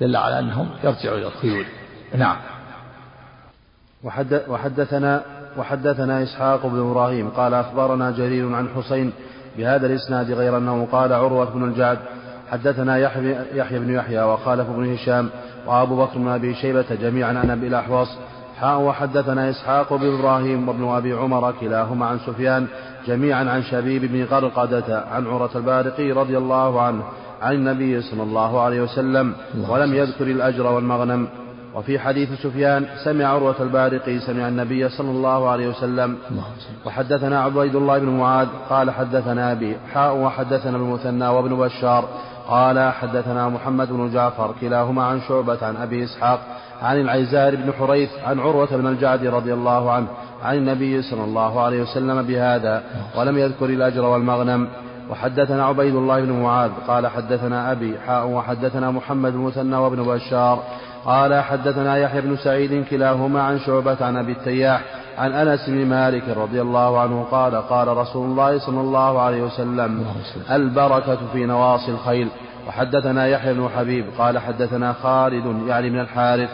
[0.00, 1.64] دل على أنهم يرجعوا إلى الخيول.
[2.14, 2.36] نعم.
[4.48, 5.22] وحدثنا
[5.56, 9.12] وحدثنا إسحاق بن إبراهيم قال أخبرنا جرير عن حسين
[9.56, 11.98] بهذا الإسناد غير أنه قال عروة بن الجعد
[12.52, 15.28] حدثنا يحيى, بن يحيى وخالف بن هشام
[15.66, 18.08] وأبو بكر بن أبي شيبة جميعا عن أبي الأحوص.
[18.60, 22.66] حاء وحدثنا إسحاق بن إبراهيم وابن أبي عمر كلاهما عن سفيان
[23.06, 27.02] جميعا عن شبيب بن غرقدة عن عروة البارقي رضي الله عنه
[27.42, 29.34] عن النبي صلى الله عليه وسلم
[29.68, 31.28] ولم يذكر الأجر والمغنم.
[31.74, 36.16] وفي حديث سفيان سمع عروة البارقي سمع النبي صلى الله عليه وسلم.
[36.86, 42.08] وحدثنا عبيد الله بن معاذ قال حدثنا أبي حاء وحدثنا المثنى وابن بشار
[42.48, 46.40] قال حدثنا محمد بن جعفر كلاهما عن شعبة عن أبي إسحاق
[46.82, 50.06] عن العيزار بن حريث عن عروة بن الجعد رضي الله عنه
[50.42, 52.82] عن النبي صلى الله عليه وسلم بهذا
[53.16, 54.68] ولم يذكر الأجر والمغنم.
[55.10, 60.62] وحدثنا عبيد الله بن معاذ قال حدثنا أبي حاء وحدثنا محمد بن مثنى وابن بشار
[61.04, 64.82] قال حدثنا يحيى بن سعيد كلاهما عن شعبة عن أبي التياح
[65.18, 70.04] عن أنس بن مالك رضي الله عنه قال قال رسول الله صلى الله عليه وسلم
[70.50, 72.28] البركة في نواصي الخيل.
[72.68, 76.50] وحدثنا يحيى بن حبيب قال حدثنا خالد يعني من الحارث.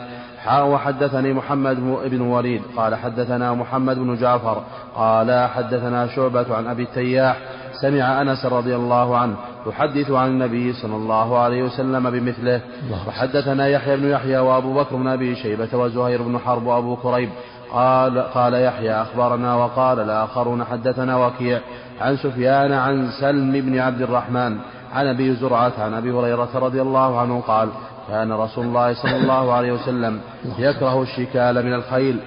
[0.48, 1.76] وحدثني محمد
[2.10, 4.62] بن وليد قال حدثنا محمد بن جعفر
[4.96, 7.36] قال حدثنا شعبة عن أبي التياح.
[7.80, 12.60] سمع أنس رضي الله عنه يحدث عن النبي صلى الله عليه وسلم بمثله.
[13.08, 17.28] وحدثنا يحيى بن يحيى وأبو بكر بن أبي شيبة وزهير بن حرب وأبو كريب.
[17.72, 21.60] قال قال يحيى أخبرنا وقال الآخرون حدثنا وكيع
[22.00, 24.56] عن سفيان عن سلم بن عبد الرحمن
[24.94, 27.68] عن أبي زرعة عن أبي هريرة رضي الله عنه قال
[28.08, 30.20] كان رسول الله صلى الله عليه وسلم
[30.58, 32.18] يكره الشكال من الخيل.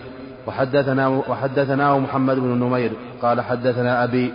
[0.47, 4.33] وحدثنا وحدثناه محمد بن نمير قال حدثنا أبي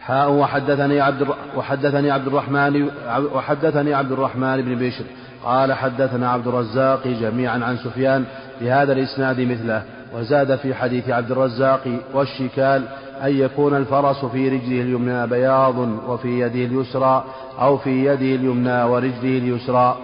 [0.00, 2.90] حاء وحدثني عبد وحدثني عبد الرحمن
[3.34, 5.04] وحدثني عبد الرحمن بن بشر
[5.44, 8.24] قال حدثنا عبد الرزاق جميعا عن سفيان
[8.60, 9.82] بهذا الإسناد مثله
[10.14, 12.88] وزاد في حديث عبد الرزاق والشكال
[13.22, 17.24] أن يكون الفرس في رجله اليمنى بياض وفي يده اليسرى
[17.58, 19.98] أو في يده اليمنى ورجله اليسرى.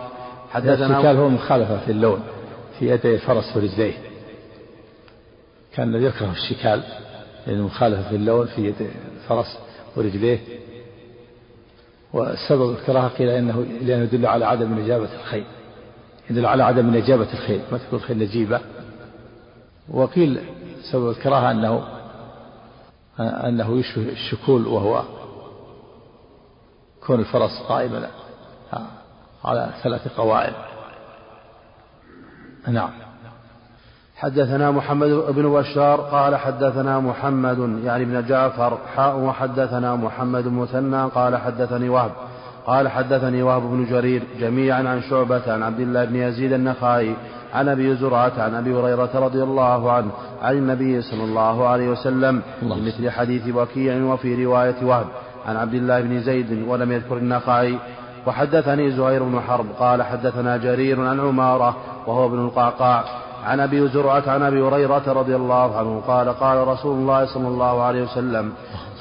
[0.50, 2.20] حدثنا الشكال هو مخالفة في اللون
[2.78, 3.94] في يدي الفرس ورجليه.
[5.74, 6.82] كان الذي يكره الشكال
[7.46, 8.74] لأنه مخالفة في اللون في يد
[9.22, 9.58] الفرس
[9.96, 10.38] ورجليه.
[12.12, 15.44] وسبب الكراهة قيل إنه لأنه يدل على عدم إجابة الخيل
[16.30, 18.60] يدل على عدم إجابة الخيل ما تكون الخيل نجيبة؟
[19.88, 20.40] وقيل
[20.92, 21.84] سبب الكراهة أنه
[23.20, 25.02] أنه يشبه الشكول وهو
[27.06, 28.08] كون الفرس قائما
[29.44, 30.54] على ثلاث قوائم.
[32.68, 32.90] نعم.
[34.16, 41.36] حدثنا محمد بن بشار قال حدثنا محمد يعني بن جعفر حاء وحدثنا محمد مثنى قال
[41.36, 42.12] حدثني وهب.
[42.66, 47.14] قال حدثني وهب بن جرير جميعا عن شعبة عن عبد الله بن يزيد النخعي
[47.54, 50.10] عن أبي زرعة عن أبي هريرة رضي الله عنه
[50.42, 55.06] عن النبي صلى الله عليه وسلم بمثل حديث وكيع وفي رواية وهب
[55.46, 57.78] عن عبد الله بن زيد ولم يذكر النخعي.
[58.26, 61.76] وحدثني زهير بن حرب قال حدثنا جرير عن عمارة
[62.06, 63.04] وهو ابن القعقاع
[63.46, 67.82] عن أبي زرعة عن أبي هريرة رضي الله عنه قال قال رسول الله صلى الله
[67.82, 68.52] عليه وسلم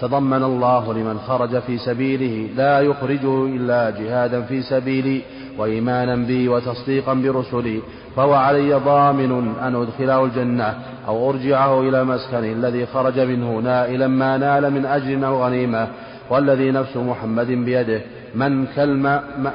[0.02, 5.22] تضمن الله لمن خرج في سبيله لا يخرجه إلا جهادا في سبيلي
[5.58, 7.82] وإيمانا بي وتصديقا برسلي
[8.16, 10.74] فهو علي ضامن أن أدخله الجنة
[11.08, 15.88] أو أرجعه إلى مسكنه الذي خرج منه نائلا ما نال من أجر أو غنيمة
[16.30, 18.02] والذي نفس محمد بيده.
[18.36, 19.02] من كلم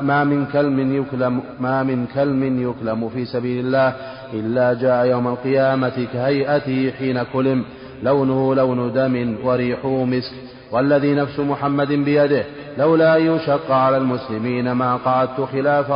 [0.02, 3.94] ما من كلم يكلم ما من كلم يكلم في سبيل الله
[4.34, 7.64] إلا جاء يوم القيامة كهيئته حين كلم
[8.02, 10.32] لونه لون دم وريحه مسك.
[10.72, 12.44] والذي نفس محمد بيده
[12.78, 15.92] لولا أن يشق على المسلمين ما قعدت خلاف,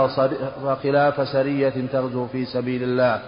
[0.83, 3.21] خلاف سرية تغزو في سبيل الله.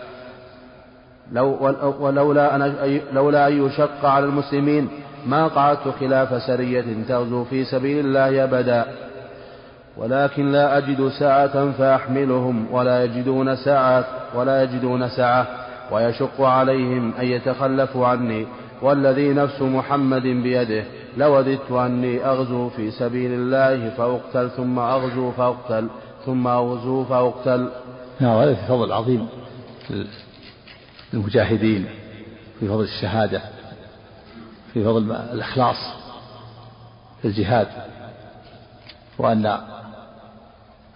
[1.32, 2.14] أن
[3.12, 4.88] لولا أن يشق على المسلمين
[5.26, 8.86] ما قعدت خلاف سرية تغزو في سبيل الله أبدا.
[9.96, 14.04] ولكن لا أجد سعة فأحملهم ولا يجدون سعة
[14.34, 15.46] ولا يجدون سعة
[15.90, 18.46] ويشق عليهم أن يتخلفوا عني.
[18.82, 20.84] والذي نفس محمد بيده
[21.16, 25.88] لوددت أني أغزو في سبيل الله فأقتل ثم أغزو فأقتل
[26.26, 27.68] ثم أغزو فأقتل.
[28.20, 29.28] نعم هذا في فضل عظيم
[31.14, 31.86] المجاهدين
[32.60, 33.42] في فضل الشهادة
[34.72, 35.76] في فضل الإخلاص
[37.22, 37.68] في الجهاد
[39.18, 39.58] وأن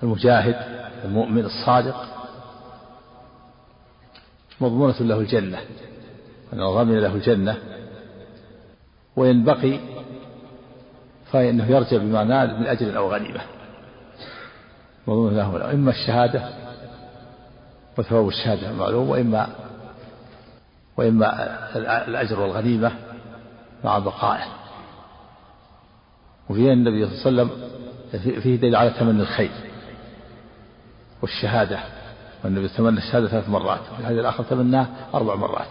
[0.02, 0.56] المجاهد
[1.04, 2.06] المؤمن الصادق.
[4.60, 5.58] مضمونة له الجنة
[6.52, 7.56] أنه ضمن له الجنة.
[9.16, 9.78] وإن بقي
[11.32, 13.40] فإنه يرجع بما نال من أجر أو غنيمة.
[15.06, 16.48] مضمون له إما الشهادة
[17.98, 19.48] وثواب الشهادة معلوم وإما
[20.96, 21.58] وإما
[22.08, 22.92] الأجر والغنيمة
[23.84, 24.46] مع بقائه.
[26.50, 27.52] وفيه النبي صلى الله عليه
[28.10, 29.50] وسلم فيه دليل على تمني الخير.
[31.22, 31.78] والشهادة.
[32.44, 33.80] والنبي تمنى الشهادة ثلاث مرات.
[33.80, 35.68] في الحديث الآخر تمناه أربع مرات.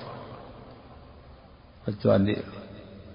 [1.87, 2.37] قلت أني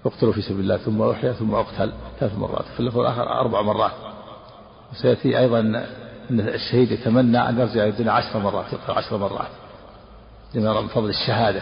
[0.05, 2.65] اقتلوا في سبيل الله ثم أحيا ثم أقتل ثلاث مرات.
[2.65, 3.91] في اللفظ الآخر أربع مرات.
[4.91, 9.51] وسيأتي أيضا أن الشهيد يتمنى أن يرجع إلى الدنيا عشر مرات يقتل عشر مرات.
[10.53, 11.61] لما يرى من فضل الشهادة.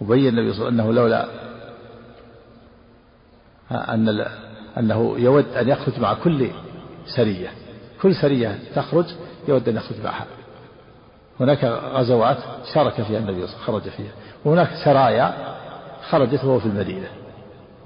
[0.00, 1.26] وبين النبي صلى الله عليه وسلم أنه لولا
[3.94, 4.26] أن
[4.78, 6.50] أنه يود أن يخرج مع كل
[7.16, 7.50] سرية.
[8.02, 9.06] كل سرية تخرج
[9.48, 10.26] يود أن يخرج معها
[11.40, 12.38] هناك غزوات
[12.74, 14.12] شارك فيها النبي صلى الله عليه وسلم خرج فيها.
[14.44, 15.56] وهناك سرايا
[16.10, 17.06] خرجت وهو في المدينة.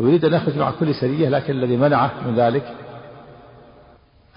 [0.00, 2.74] ويريد أن يخرج مع كل سرية لكن الذي منعه من ذلك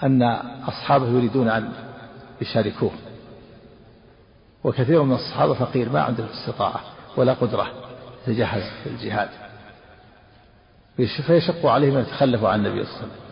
[0.04, 0.24] أن
[0.68, 1.72] أصحابه يريدون أن
[2.42, 2.92] يشاركوه.
[4.64, 6.82] وكثير من الصحابة فقير ما عنده استطاعة
[7.18, 7.68] ولا قدرة
[8.28, 9.30] يتجهز في الجهاد.
[11.28, 13.29] فيشق عليهم أن يتخلفوا عن النبي صلى الله عليه وسلم.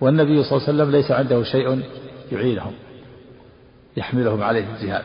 [0.00, 1.82] والنبي صلى الله عليه وسلم ليس عنده شيء
[2.32, 2.72] يعينهم
[3.96, 5.04] يحملهم عليه الجهاد.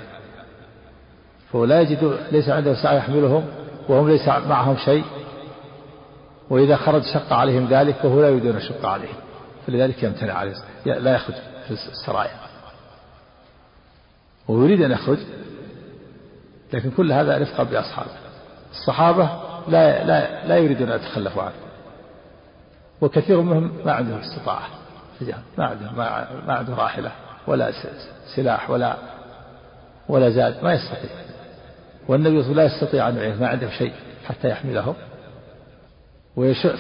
[1.52, 3.46] فهو لا يجد ليس عنده سعي يحملهم
[3.90, 5.04] وهم ليس معهم شيء.
[6.50, 9.16] وإذا خرج شق عليهم ذلك وهو لا يريد أن يشق عليهم.
[9.68, 10.54] فلذلك يمتنع عليه
[10.86, 11.36] لا يخرج
[11.68, 12.32] في السرايا.
[14.48, 15.18] ويريد أن يخرج
[16.74, 18.12] لكن كل هذا رفقا بأصحابه.
[18.72, 19.30] الصحابة
[19.68, 21.54] لا لا لا يريدون أن يتخلفوا عنه.
[23.02, 24.68] وكثير منهم ما عندهم استطاعة.
[25.58, 25.92] ما عنده
[26.48, 27.12] ما عنده راحلة
[27.48, 27.72] ولا
[28.36, 28.96] سلاح ولا
[30.10, 30.64] ولا زاد.
[30.64, 31.10] ما يستطيع.
[32.08, 33.94] والنبي لا يستطيع أن يعينه ما عنده شيء
[34.26, 34.96] حتى يحملهم.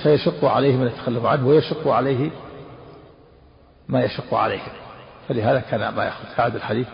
[0.04, 2.32] فيشق عليه من يتخلف عنه ويشق عليه
[3.88, 4.62] ما يشق عليه.
[5.28, 6.88] فلهذا كان ما يأخذ هذا الحديث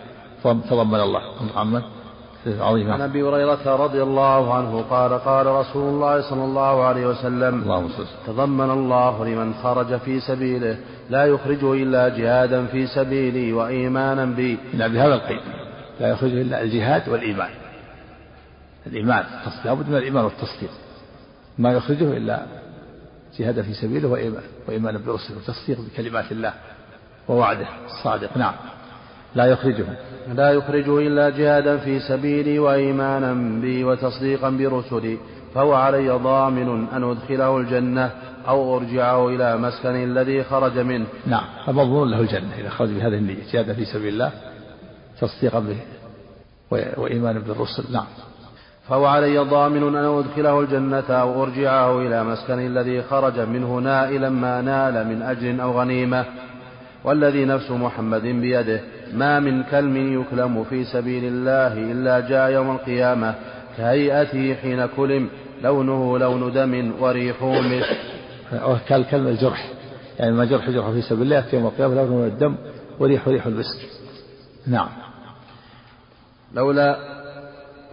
[0.44, 1.22] تضمن الله.
[1.56, 1.82] عمن
[2.60, 2.94] عظيمة.
[2.94, 7.90] عن أبي هريرة رضي الله عنه قال قال رسول الله صلى الله عليه وسلم اللهم
[8.28, 10.78] تضمن الله لمن خرج في سبيله
[11.10, 14.58] لا يخرجه إلا جهادا في سبيلي وإيمانا بي.
[14.74, 15.42] نعم بهذا القيد.
[16.00, 17.50] لا يخرجه إلا الجهاد والإيمان.
[18.88, 19.24] الإيمان
[19.66, 20.72] لابد من الإيمان والتصديق.
[21.58, 22.46] ما يخرجه إلا
[23.40, 26.54] جهادا في سبيله وإيمان وايمانا برسله وتصديق بكلمات الله
[27.28, 28.38] ووعده الصادق.
[28.38, 28.54] نعم.
[29.38, 29.86] لا يخرجه
[30.36, 35.18] لا يخرجه إلا جهادا في سبيلي وإيمانا بي وتصديقا برسلي
[35.56, 38.12] فهو علي ضامن أن أدخله الجنة
[38.48, 41.06] أو أرجعه إلى مسكن الذي خرج منه.
[41.28, 44.32] نعم فمضمون له الجنة إذا خرج بهذه النية جهادا في سبيل الله
[45.22, 45.78] تصديقا به
[46.72, 47.94] وإيمانا بالرسل.
[47.94, 48.06] نعم.
[48.90, 54.62] فهو علي ضامن أن أدخله الجنة أو أرجعه إلى مسكن الذي خرج منه نائلا ما
[54.62, 56.26] نال من أجر أو غنيمة
[57.04, 58.82] والذي نفس محمد بيده.
[59.14, 63.36] ما من كلم يكلم في سبيل الله إلا جاء يوم القيامة
[63.78, 65.30] كهيئته حين كلم
[65.64, 67.98] لونه لون دم وريحه مسك
[68.88, 69.72] كالكلمة الجرح
[70.20, 72.56] يعني ما جرح جرح في سبيل الله يوم القيامة لونه الدم
[73.00, 73.80] وريح ريح المسك
[74.68, 74.90] نعم.
[76.54, 76.98] لولا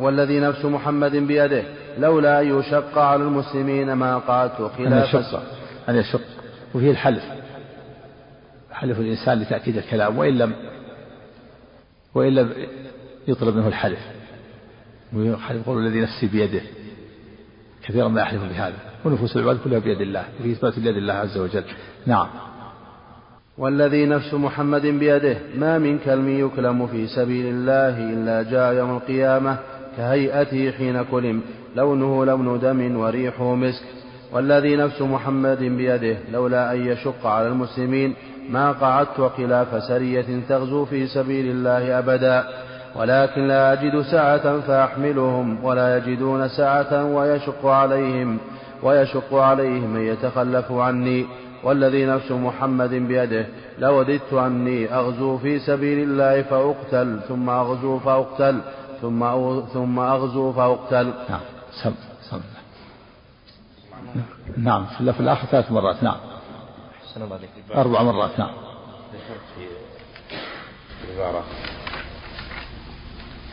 [0.01, 1.63] والذي نفس محمد بيده
[1.99, 5.43] لولا أن يشق على المسلمين ما قعدت خلاف أن يشق
[5.89, 6.21] أن يشق.
[6.75, 7.23] وفيه الحلف
[8.73, 10.55] حلف الإنسان لتأكيد الكلام وإن لم
[12.15, 12.53] وإن لم
[13.29, 13.99] يطلب منه الحلف.
[15.51, 16.61] يقول الذي نفسي بيده.
[17.85, 18.77] كثيرا ما يحلف بهذا.
[19.05, 21.65] ونفوس العباد كلها بيد الله في إثبات بيد الله عز وجل.
[22.07, 22.27] نعم.
[23.59, 29.59] والذي نفس محمد بيده ما من كلم يكلم في سبيل الله إلا جاء يوم القيامة
[29.97, 31.43] كهيئته حين كلم.
[31.77, 33.85] لونه لون دم وريحه مسك.
[34.33, 38.15] والذي نفس محمد بيده لولا أن يشق على المسلمين
[38.49, 42.45] ما قعدت خلاف سرية تغزو في سبيل الله أبدا
[42.97, 48.39] ولكن لا أجد سعة فأحملهم ولا يجدون سعة ويشق عليهم
[48.83, 51.27] ويشق عليهم من يتخلف عني
[51.65, 53.47] والذي نفس محمد بيده
[53.79, 58.61] لوددت أني أغزو في سبيل الله فأقتل ثم أغزو فأقتل
[59.03, 59.21] ثم
[59.73, 61.13] ثم أغزو فأقتل.
[61.31, 61.41] نعم
[61.83, 61.95] سم
[62.31, 62.41] سم.
[64.57, 66.34] نعم في الآخر ثلاث مرات نعم.
[67.75, 68.51] أربع مرات نعم.
[69.57, 69.67] في
[71.13, 71.45] العبارة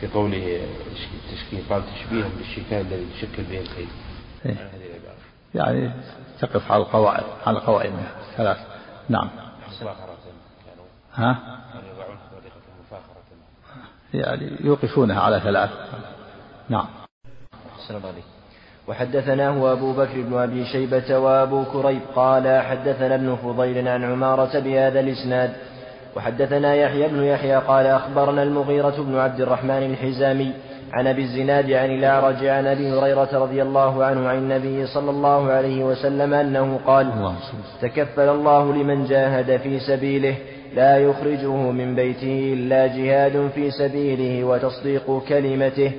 [0.00, 0.68] في قوله
[1.32, 3.88] تشكيل قال تشبيها بالشكال الذي تشكل به الخيل
[4.46, 5.16] إيه؟ هذه العبارة.
[5.54, 5.92] يعني
[6.40, 8.58] تقف على القواعد على قوائمها ثلاث.
[9.08, 9.30] نعم.
[11.14, 11.38] ها؟
[14.14, 15.70] يعني يوقفونها على ثلاث.
[16.68, 16.86] نعم.
[17.78, 18.31] السلام عليكم
[18.88, 25.00] وحدثناه أبو بكر بن أبي شيبة وأبو كريب قال حدثنا ابن فضيل عن عمارة بهذا
[25.00, 25.50] الإسناد.
[26.16, 30.52] وحدثنا يحيى بن يحيى قال أخبرنا المغيرة بن عبد الرحمن الحزامي
[30.92, 35.50] عن أبي الزناد عن الأعرج عن أبي هريرة رضي الله عنه عن النبي صلى الله
[35.50, 37.34] عليه وسلم أنه قال
[37.82, 40.34] تكفل الله لمن جاهد في سبيله
[40.74, 45.92] لا يخرجه من بيته إلا جهاد في سبيله وتصديق كلمته.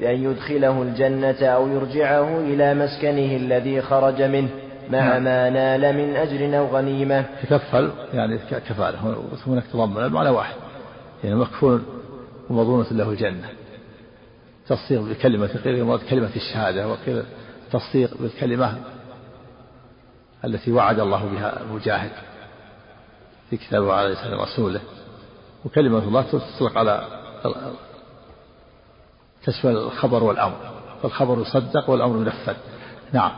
[0.00, 4.48] بأن يدخله الجنة أو يرجعه إلى مسكنه الذي خرج منه
[4.90, 5.24] مع نعم.
[5.24, 7.24] ما نال من أجر أو غنيمة.
[7.42, 10.54] تكفل يعني كفالة هناك تضمن المعنى واحد.
[11.24, 11.82] يعني مكفول
[12.50, 13.48] ومظونة له الجنة.
[14.68, 17.24] تصديق بكلمة غير كلمة الشهادة وكذا
[17.72, 18.78] تصديق بالكلمة
[20.44, 22.10] التي وعد الله بها المجاهد
[23.50, 24.80] في كتابه على لسان رسوله
[25.64, 27.04] وكلمة الله تطلق على
[29.44, 30.56] تشمل الخبر والأمر.
[31.02, 32.54] فالخبر يصدق والأمر ينفذ.
[33.12, 33.30] نعم.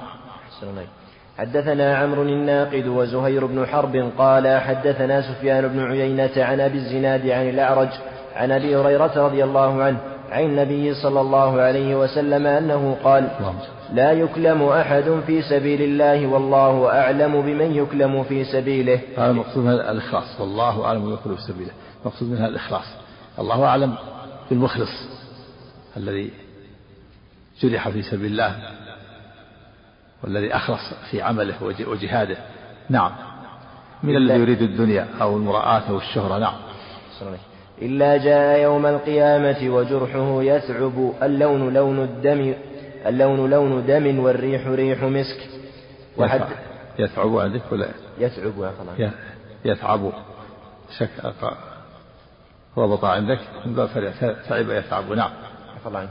[1.39, 7.49] حدثنا عمرو الناقد وزهير بن حرب قال حدثنا سفيان بن عيينة عن أبي الزناد عن
[7.49, 7.89] الأعرج
[8.37, 9.99] عن أبي هريرة رضي الله عنه
[10.31, 13.29] عن النبي صلى الله عليه وسلم أنه قال
[13.93, 19.01] لا يكلم أحد في سبيل الله والله أعلم بمن يكلم في سبيله.
[19.17, 20.41] هذا المقصود منها الإخلاص.
[20.41, 21.71] والله أعلم بمن يكلم في سبيله.
[22.03, 22.87] المقصود منها الإخلاص.
[23.39, 23.95] الله أعلم
[24.51, 25.22] بالمخلص.
[25.97, 26.31] الذي
[27.61, 28.57] جرح في سبيل الله
[30.23, 32.37] والذي أخلص في عمله وجهاده.
[32.91, 33.13] نعم.
[34.03, 36.39] من الذي يريد الدنيا أو المراءة أو الشهرة.
[36.39, 36.55] نعم.
[37.83, 42.55] إلا جاء يوم القيامة وجرحه يثعب اللون لون الدم
[43.07, 45.49] اللون لون دم والريح ريح مسك.
[46.17, 46.41] وحد
[46.99, 48.53] يثعب عندك ولا يثعب
[48.99, 49.11] يا
[49.65, 50.13] يثعب.
[50.99, 51.11] شك
[52.77, 53.39] ربط عندك.
[54.49, 55.13] تعب يثعب.
[55.13, 55.31] نعم.
[55.87, 56.09] عنك.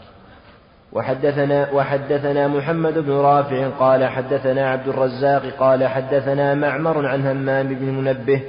[0.93, 7.85] وحدثنا وحدثنا محمد بن رافع قال حدثنا عبد الرزاق قال حدثنا معمر عن همام بن
[7.85, 8.41] منبه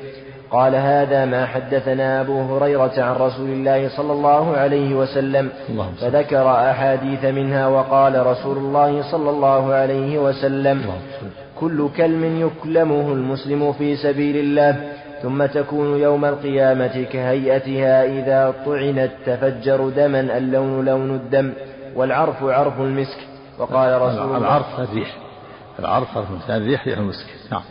[0.51, 5.51] قال هذا ما حدثنا أبو هريرة عن رسول الله صلى الله عليه وسلم.
[6.01, 10.83] فذكر أحاديث منها وقال رسول الله صلى الله عليه وسلم.
[11.61, 14.92] كل كلم يكلمه المسلم في سبيل الله.
[15.23, 21.53] ثم تكون يوم القيامة كهيئتها إذا طعنت تفجر دما اللون لون الدم
[21.97, 23.19] والعرف عرف المسك.
[23.59, 25.17] وقال رسول الله العرف الريح.
[25.79, 27.27] العرف عرف الريح ريح المسك.
[27.53, 27.63] نعم.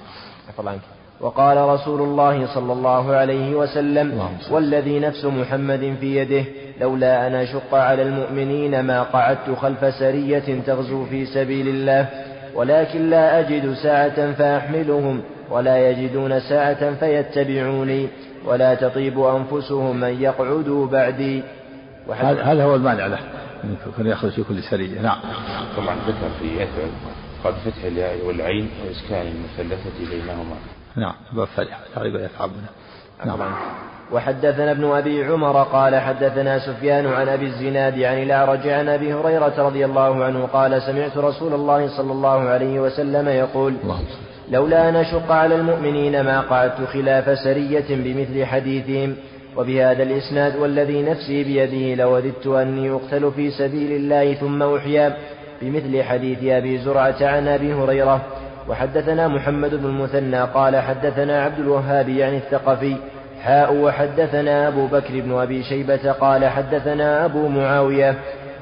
[0.67, 0.81] عنك.
[1.21, 4.29] وقال رسول الله صلى الله عليه وسلم.
[4.51, 6.45] والذي نفس محمد في يده
[6.81, 12.07] لولا أن أشق على المؤمنين ما قعدت خلف سرية تغزو في سبيل الله
[12.55, 15.21] ولكن لا أجد ساعة فأحملهم
[15.51, 18.07] ولا يجدون ساعة فيتبعوني
[18.45, 21.43] ولا تطيب أنفسهم أن يقعدوا بعدي.
[22.19, 23.19] هذا هو المانع له
[23.97, 25.19] كان يخرج في كل سرية نعم.
[25.77, 26.87] طبعا ذكر في أثر
[27.43, 30.55] قد فتح الياء والعين وإسكان المثلثة بينهما.
[30.95, 31.13] نعم.
[31.33, 31.47] باب
[31.95, 32.69] تعريب يتعبنا.
[33.25, 33.53] نعم.
[34.11, 39.53] وحدثنا ابن أبي عمر قال حدثنا سفيان عن أبي الزناد عن الأعرج عن أبي هريرة
[39.57, 43.75] رضي الله عنه قال سمعت رسول الله صلى الله عليه وسلم يقول
[44.51, 49.15] لولا أن أشق على المؤمنين ما قعدت خلاف سرية بمثل حديثهم.
[49.57, 55.13] وبهذا الإسناد والذي نفسي بيده لوددت أني أقتل في سبيل الله ثم أحيا
[55.61, 58.21] بمثل حديث أبي زرعة عن أبي هريرة.
[58.69, 62.95] وحدثنا محمد بن المثنى قال حدثنا عبد الوهاب يعني الثقفي
[63.43, 68.15] حاء وحدثنا أبو بكر بن أبي شيبة قال حدثنا أبو معاوية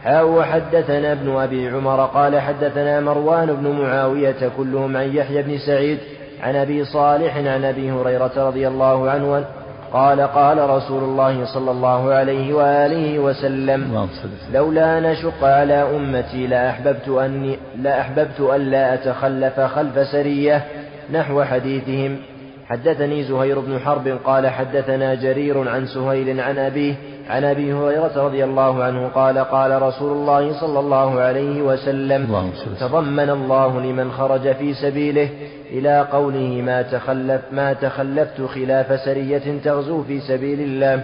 [0.03, 5.97] حاء وحدثنا ابن أبي عمر قال حدثنا مروان بن معاوية كلهم عن يحيى بن سعيد
[6.43, 9.45] عن أبي صالح عن أبي هريرة رضي الله عنه
[9.93, 14.07] قال قال رسول الله صلى الله عليه وآله وسلم
[14.53, 20.65] لولا نشق على أمتي لأحببت أني لأحببت ألا أتخلف خلف سرية
[21.11, 22.17] نحو حديثهم.
[22.65, 26.95] حدثني زهير بن حرب قال حدثنا جرير عن سهيل عن أبيه
[27.29, 33.29] عن أبي هريرة رضي الله عنه قال قال رسول الله صلى الله عليه وسلم تضمن
[33.29, 35.29] الله لمن خرج في سبيله
[35.71, 41.03] إلى قوله ما تخلف ما تخلفت خلاف سرية تغزو في سبيل الله.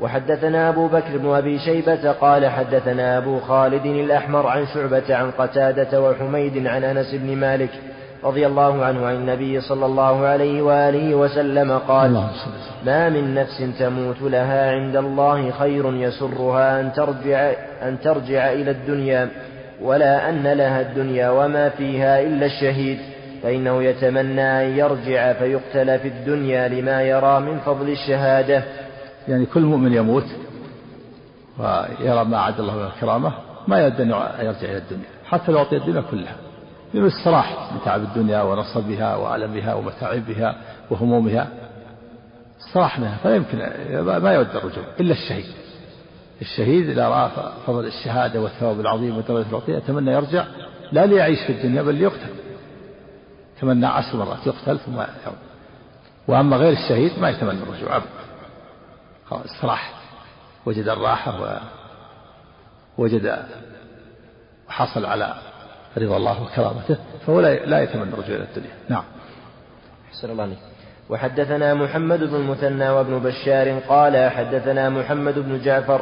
[0.00, 6.02] وحدثنا أبو بكر بن أبي شيبة قال حدثنا أبو خالد الأحمر عن شعبة عن قتادة
[6.02, 7.70] وحميد عن أنس بن مالك
[8.24, 12.26] رضي الله عنه عن النبي صلى الله عليه وآله وسلم قال
[12.86, 17.52] ما من نفس تموت لها عند الله خير يسرها أن ترجع,
[17.82, 19.28] أن ترجع إلى الدنيا
[19.82, 22.98] ولا أن لها الدنيا وما فيها إلا الشهيد.
[23.42, 28.62] فإنه يتمنى أن يرجع فيقتل في الدنيا لما يرى من فضل الشهادة.
[29.28, 30.24] يعني كل مؤمن يموت
[31.58, 33.32] ويرى ما أعد الله من الكرامة
[33.68, 34.08] ما يود أن
[34.40, 36.43] يرجع إلى الدنيا حتى لو أعطي الدنيا كلها.
[36.94, 40.56] لأنه استراح من تعب الدنيا ونصبها وألمها ومتاعبها
[40.90, 41.48] وهمومها.
[42.60, 43.58] استراح منها فلا يمكن
[44.22, 45.46] ما يود الرجوع إلا الشهيد.
[46.40, 47.30] الشهيد إذا رأى
[47.66, 50.44] فضل الشهادة والثواب العظيم ودرجة العطية يتمنى يرجع
[50.92, 52.34] لا ليعيش في الدنيا بل ليقتل.
[53.56, 55.38] يتمنى عشر مرات يقتل ثم يعود
[56.28, 58.08] وأما غير الشهيد ما يتمنى الرجوع أبدا.
[59.26, 59.94] خلاص استراح.
[60.66, 61.60] وجد الراحة
[62.98, 63.44] ووجد
[64.68, 65.34] وحصل على
[65.98, 68.74] رضا الله وكرامته فهو لا يتمنى الرجوع إلى الدنيا.
[68.88, 69.04] نعم.
[70.12, 70.58] أحسن الله عليك.
[71.10, 76.00] وحدثنا محمد بن المثنى وابن بشار قال حدثنا محمد بن جعفر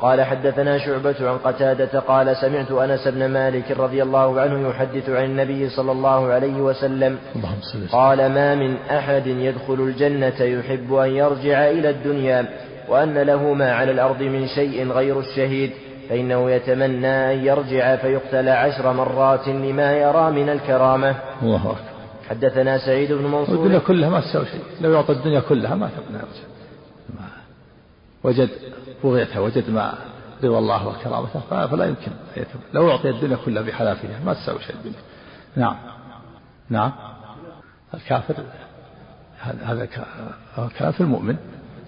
[0.00, 5.24] قال حدثنا شعبة عن قتادة قال سمعت أنس بن مالك رضي الله عنه يحدث عن
[5.24, 7.18] النبي صلى الله عليه وسلم.
[7.92, 12.46] قال ما من أحد يدخل الجنة يحب أن يرجع إلى الدنيا
[12.88, 15.70] وأن له ما على الأرض من شيء غير الشهيد.
[16.08, 21.16] فإنه يتمنى أن يرجع فيقتل عشر مرات لما يرى من الكرامة.
[21.42, 21.92] الله أكبر.
[22.28, 23.54] حدثنا سعيد بن منصور.
[23.54, 24.60] الدنيا كلها ما تساوي شيء.
[24.80, 26.52] لو يعطى الدنيا كلها ما يرجع
[28.24, 28.48] وجد
[29.04, 29.94] بغيتها وجد ما
[30.44, 32.12] رضا الله وكرامته فلا يمكن
[32.74, 34.98] لو أعطي الدنيا كلها بحلافها ما تساوي شيء الدنيا.
[35.56, 35.76] نعم.
[36.70, 36.92] نعم.
[37.94, 38.34] الكافر
[39.40, 39.88] هذا
[40.78, 41.36] كلام في المؤمن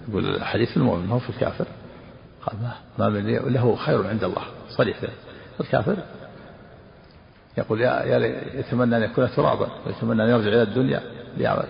[0.09, 1.67] يقول حديث المؤمن هو في الكافر؟
[2.47, 3.18] قال ما ما
[3.49, 5.12] له خير عند الله صريح ذلك
[5.61, 5.97] الكافر
[7.59, 8.18] يقول يا يا
[8.55, 11.01] يتمنى أن يكون ترابا ويتمنى أن يرجع إلى الدنيا
[11.36, 11.66] ليعمل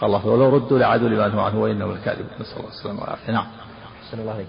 [0.00, 3.46] قال الله ولو ردوا لعادوا لما نهوا عنه وإنه لكاذب نسأل الله السلامة والعافية نعم.
[4.02, 4.46] أحسن الله عليك.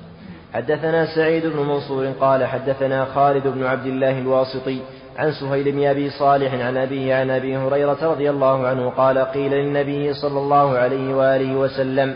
[0.54, 4.80] حدثنا سعيد بن منصور قال حدثنا خالد بن عبد الله الواسطي
[5.18, 9.52] عن سهيل بن أبي صالح عن أبيه عن أبي هريرة رضي الله عنه قال قيل
[9.52, 12.16] للنبي صلى الله عليه وآله وسلم.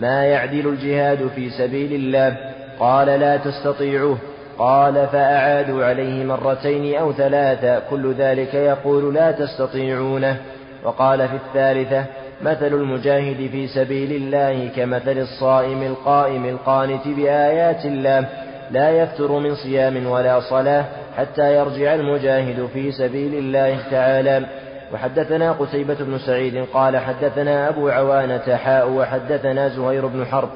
[0.00, 4.18] ما يعدل الجهاد في سبيل الله قال لا تستطيعوه.
[4.58, 10.36] قال فأعادوا عليه مرتين أو ثلاثا كل ذلك يقول لا تستطيعونه.
[10.84, 12.04] وقال في الثالثة
[12.42, 18.24] مثل المجاهد في سبيل الله كمثل الصائم القائم القانت بآيات الله
[18.70, 20.84] لا يفتر من صيام ولا صلاة
[21.16, 24.46] حتى يرجع المجاهد في سبيل الله تعالى.
[24.94, 30.48] وحدثنا قتيبة بن سعيد قال حدثنا أبو عوانة حاء وحدثنا زهير بن حرب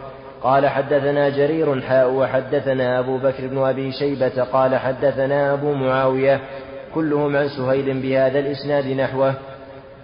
[0.43, 6.41] قال حدثنا جرير حاء وحدثنا أبو بكر بن أبي شيبة قال حدثنا أبو معاوية
[6.95, 9.35] كلهم عن سهيل بهذا الإسناد نحوه.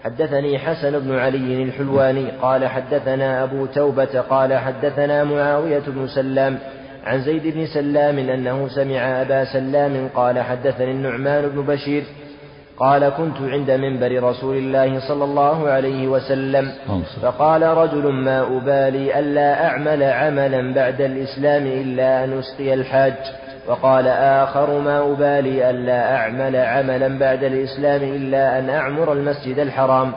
[0.05, 6.59] حدثني حسن بن علي الحلواني قال حدثنا أبو توبة قال حدثنا معاوية بن سلام
[7.05, 12.05] عن زيد بن سلام أنه سمع أبا سلام قال حدثني النعمان بن بشير
[12.79, 16.73] قال كنت عند منبر رسول الله صلى الله عليه وسلم.
[17.23, 23.14] فقال رجل ما أبالي ألا أعمل عملا بعد الإسلام إلا أن أسقي الحاج.
[23.68, 30.12] وقال آخر ما أبالي ألا أعمل عملا بعد الإسلام إلا أن أعمر المسجد الحرام.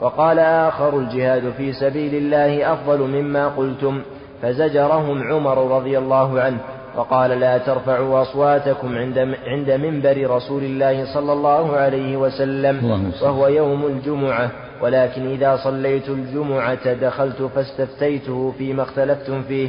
[0.00, 4.02] وقال آخر الجهاد في سبيل الله أفضل مما قلتم.
[4.42, 6.58] فزجرهم عمر رضي الله عنه.
[6.98, 13.86] وقال لا ترفعوا أصواتكم عند عند منبر رسول الله صلى الله عليه وسلم وهو يوم
[13.86, 14.50] الجمعة.
[14.82, 19.68] ولكن إذا صليت الجمعة دخلت فاستفتيته فيما اختلفتم فيه.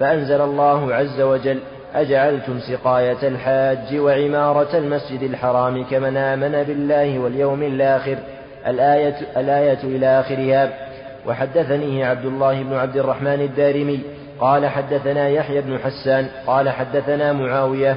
[0.00, 1.58] فأنزل الله عز وجل
[1.94, 8.16] أجعلتم سقاية الحاج وعمارة المسجد الحرام كمن آمن بالله واليوم الآخر.
[8.66, 10.70] الآية, الآية إلى آخرها.
[11.26, 14.00] وحدثنيه عبد الله بن عبد الرحمن الدارمي
[14.40, 17.96] قال حدثنا يحيى بن حسان قال حدثنا معاوية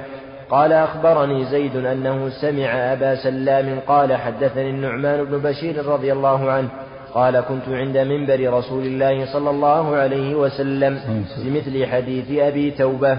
[0.50, 6.68] قال أخبرني زيد أنه سمع أبا سلام قال حدثني النعمان بن بشير رضي الله عنه
[7.14, 11.00] قال كنت عند منبر رسول الله صلى الله عليه وسلم
[11.38, 13.18] بمثل حديث أبي توبة.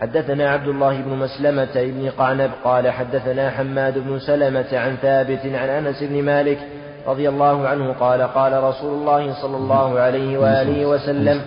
[0.00, 5.68] حدثنا عبد الله بن مسلمة بن قعنب قال حدثنا حماد بن سلمة عن ثابت عن
[5.68, 6.58] أنس بن مالك
[7.06, 11.40] رضي الله عنه قال قال رسول الله صلى الله عليه وآله وسلم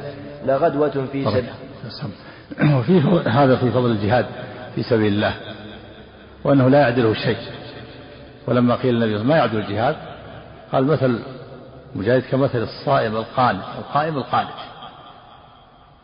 [0.46, 1.50] لغدوة في سبيل
[2.78, 4.26] وفيه هذا في فضل الجهاد
[4.76, 5.34] في سبيل الله
[6.44, 7.38] وأنه لا يعدله شيء.
[8.48, 9.96] ولما قيل النبي ما يعدل الجهاد
[10.72, 11.20] قال مثل
[11.96, 14.50] مجاهد كمثل الصائم القانت القائم القانت.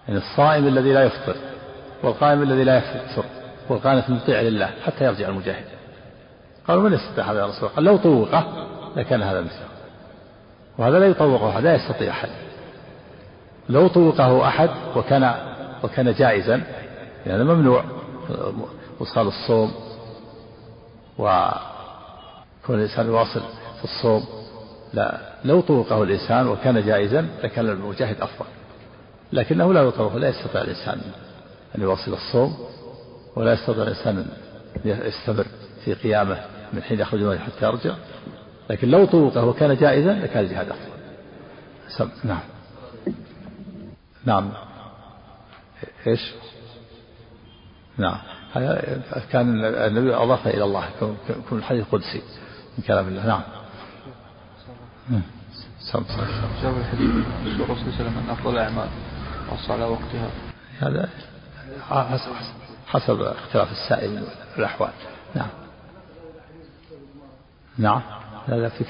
[0.07, 1.35] يعني الصائم الذي لا يفطر
[2.03, 3.25] والقائم الذي لا يفطر
[3.69, 5.65] والقانت المطيع لله حتى يرجع المجاهد.
[6.67, 9.67] قالوا من يستطيع هذا يا رسول الله؟ قال لو طوقه لكان هذا مثله.
[10.77, 12.29] وهذا لا يطوقه لا يستطيع أحد.
[13.69, 15.35] لو طوقه أحد وكان
[15.83, 16.61] وكان جائزا
[17.25, 17.83] يعني ممنوع
[18.99, 19.71] وصال الصوم
[21.17, 23.41] وكون الإنسان يواصل
[23.77, 24.25] في الصوم
[24.93, 28.45] لا لو طوقه الإنسان وكان جائزا لكان المجاهد أفضل.
[29.33, 31.01] لكنه لا يطوق لا يستطيع الإنسان
[31.77, 32.57] أن يواصل الصوم
[33.35, 34.25] ولا يستطيع الإنسان أن
[34.85, 35.45] يستمر
[35.85, 36.37] في قيامه
[36.73, 37.93] من حين يخرج منه حتى يرجع.
[38.69, 42.09] لكن لو طوقه وكان جائزا لكان الجهاد أفضل.
[42.23, 42.39] نعم.
[44.25, 44.51] نعم.
[46.07, 46.31] إيش؟
[47.97, 48.17] نعم.
[48.53, 49.01] هذا
[49.31, 50.89] كان النبي أضاف إلى الله
[51.29, 52.21] يكون الحديث قدسي
[52.77, 53.25] من كلام الله.
[53.25, 53.41] نعم.
[55.79, 56.03] سم
[56.63, 58.89] جاب الحديث الرسول صلى الله عليه وسلم أن أفضل الأعمال
[59.51, 60.29] والصلاة وقتها.
[60.79, 61.09] هذا
[61.89, 62.31] حسب
[62.87, 64.23] حسب اختلاف السائل
[64.55, 64.91] والأحوال.
[65.35, 65.49] نعم.
[67.77, 68.01] نعم.
[68.47, 68.85] هذا في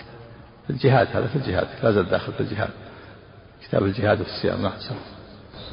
[0.69, 1.67] الجهاد هذا في الجهاد.
[1.83, 2.69] لا زال داخل في الجهاد.
[3.63, 4.73] كتاب الجهاد والصيام نعم.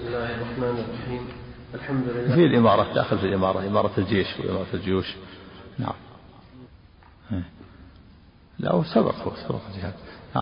[0.08, 1.28] الرحمن الرحيم.
[1.74, 2.34] الحمد لله.
[2.34, 5.14] في الإمارة داخل في الإمارة إمارة الجيش وإمارة الجيوش.
[5.78, 5.94] نعم.
[8.58, 9.14] لا هو سبق
[9.48, 9.94] سبق الجهاد.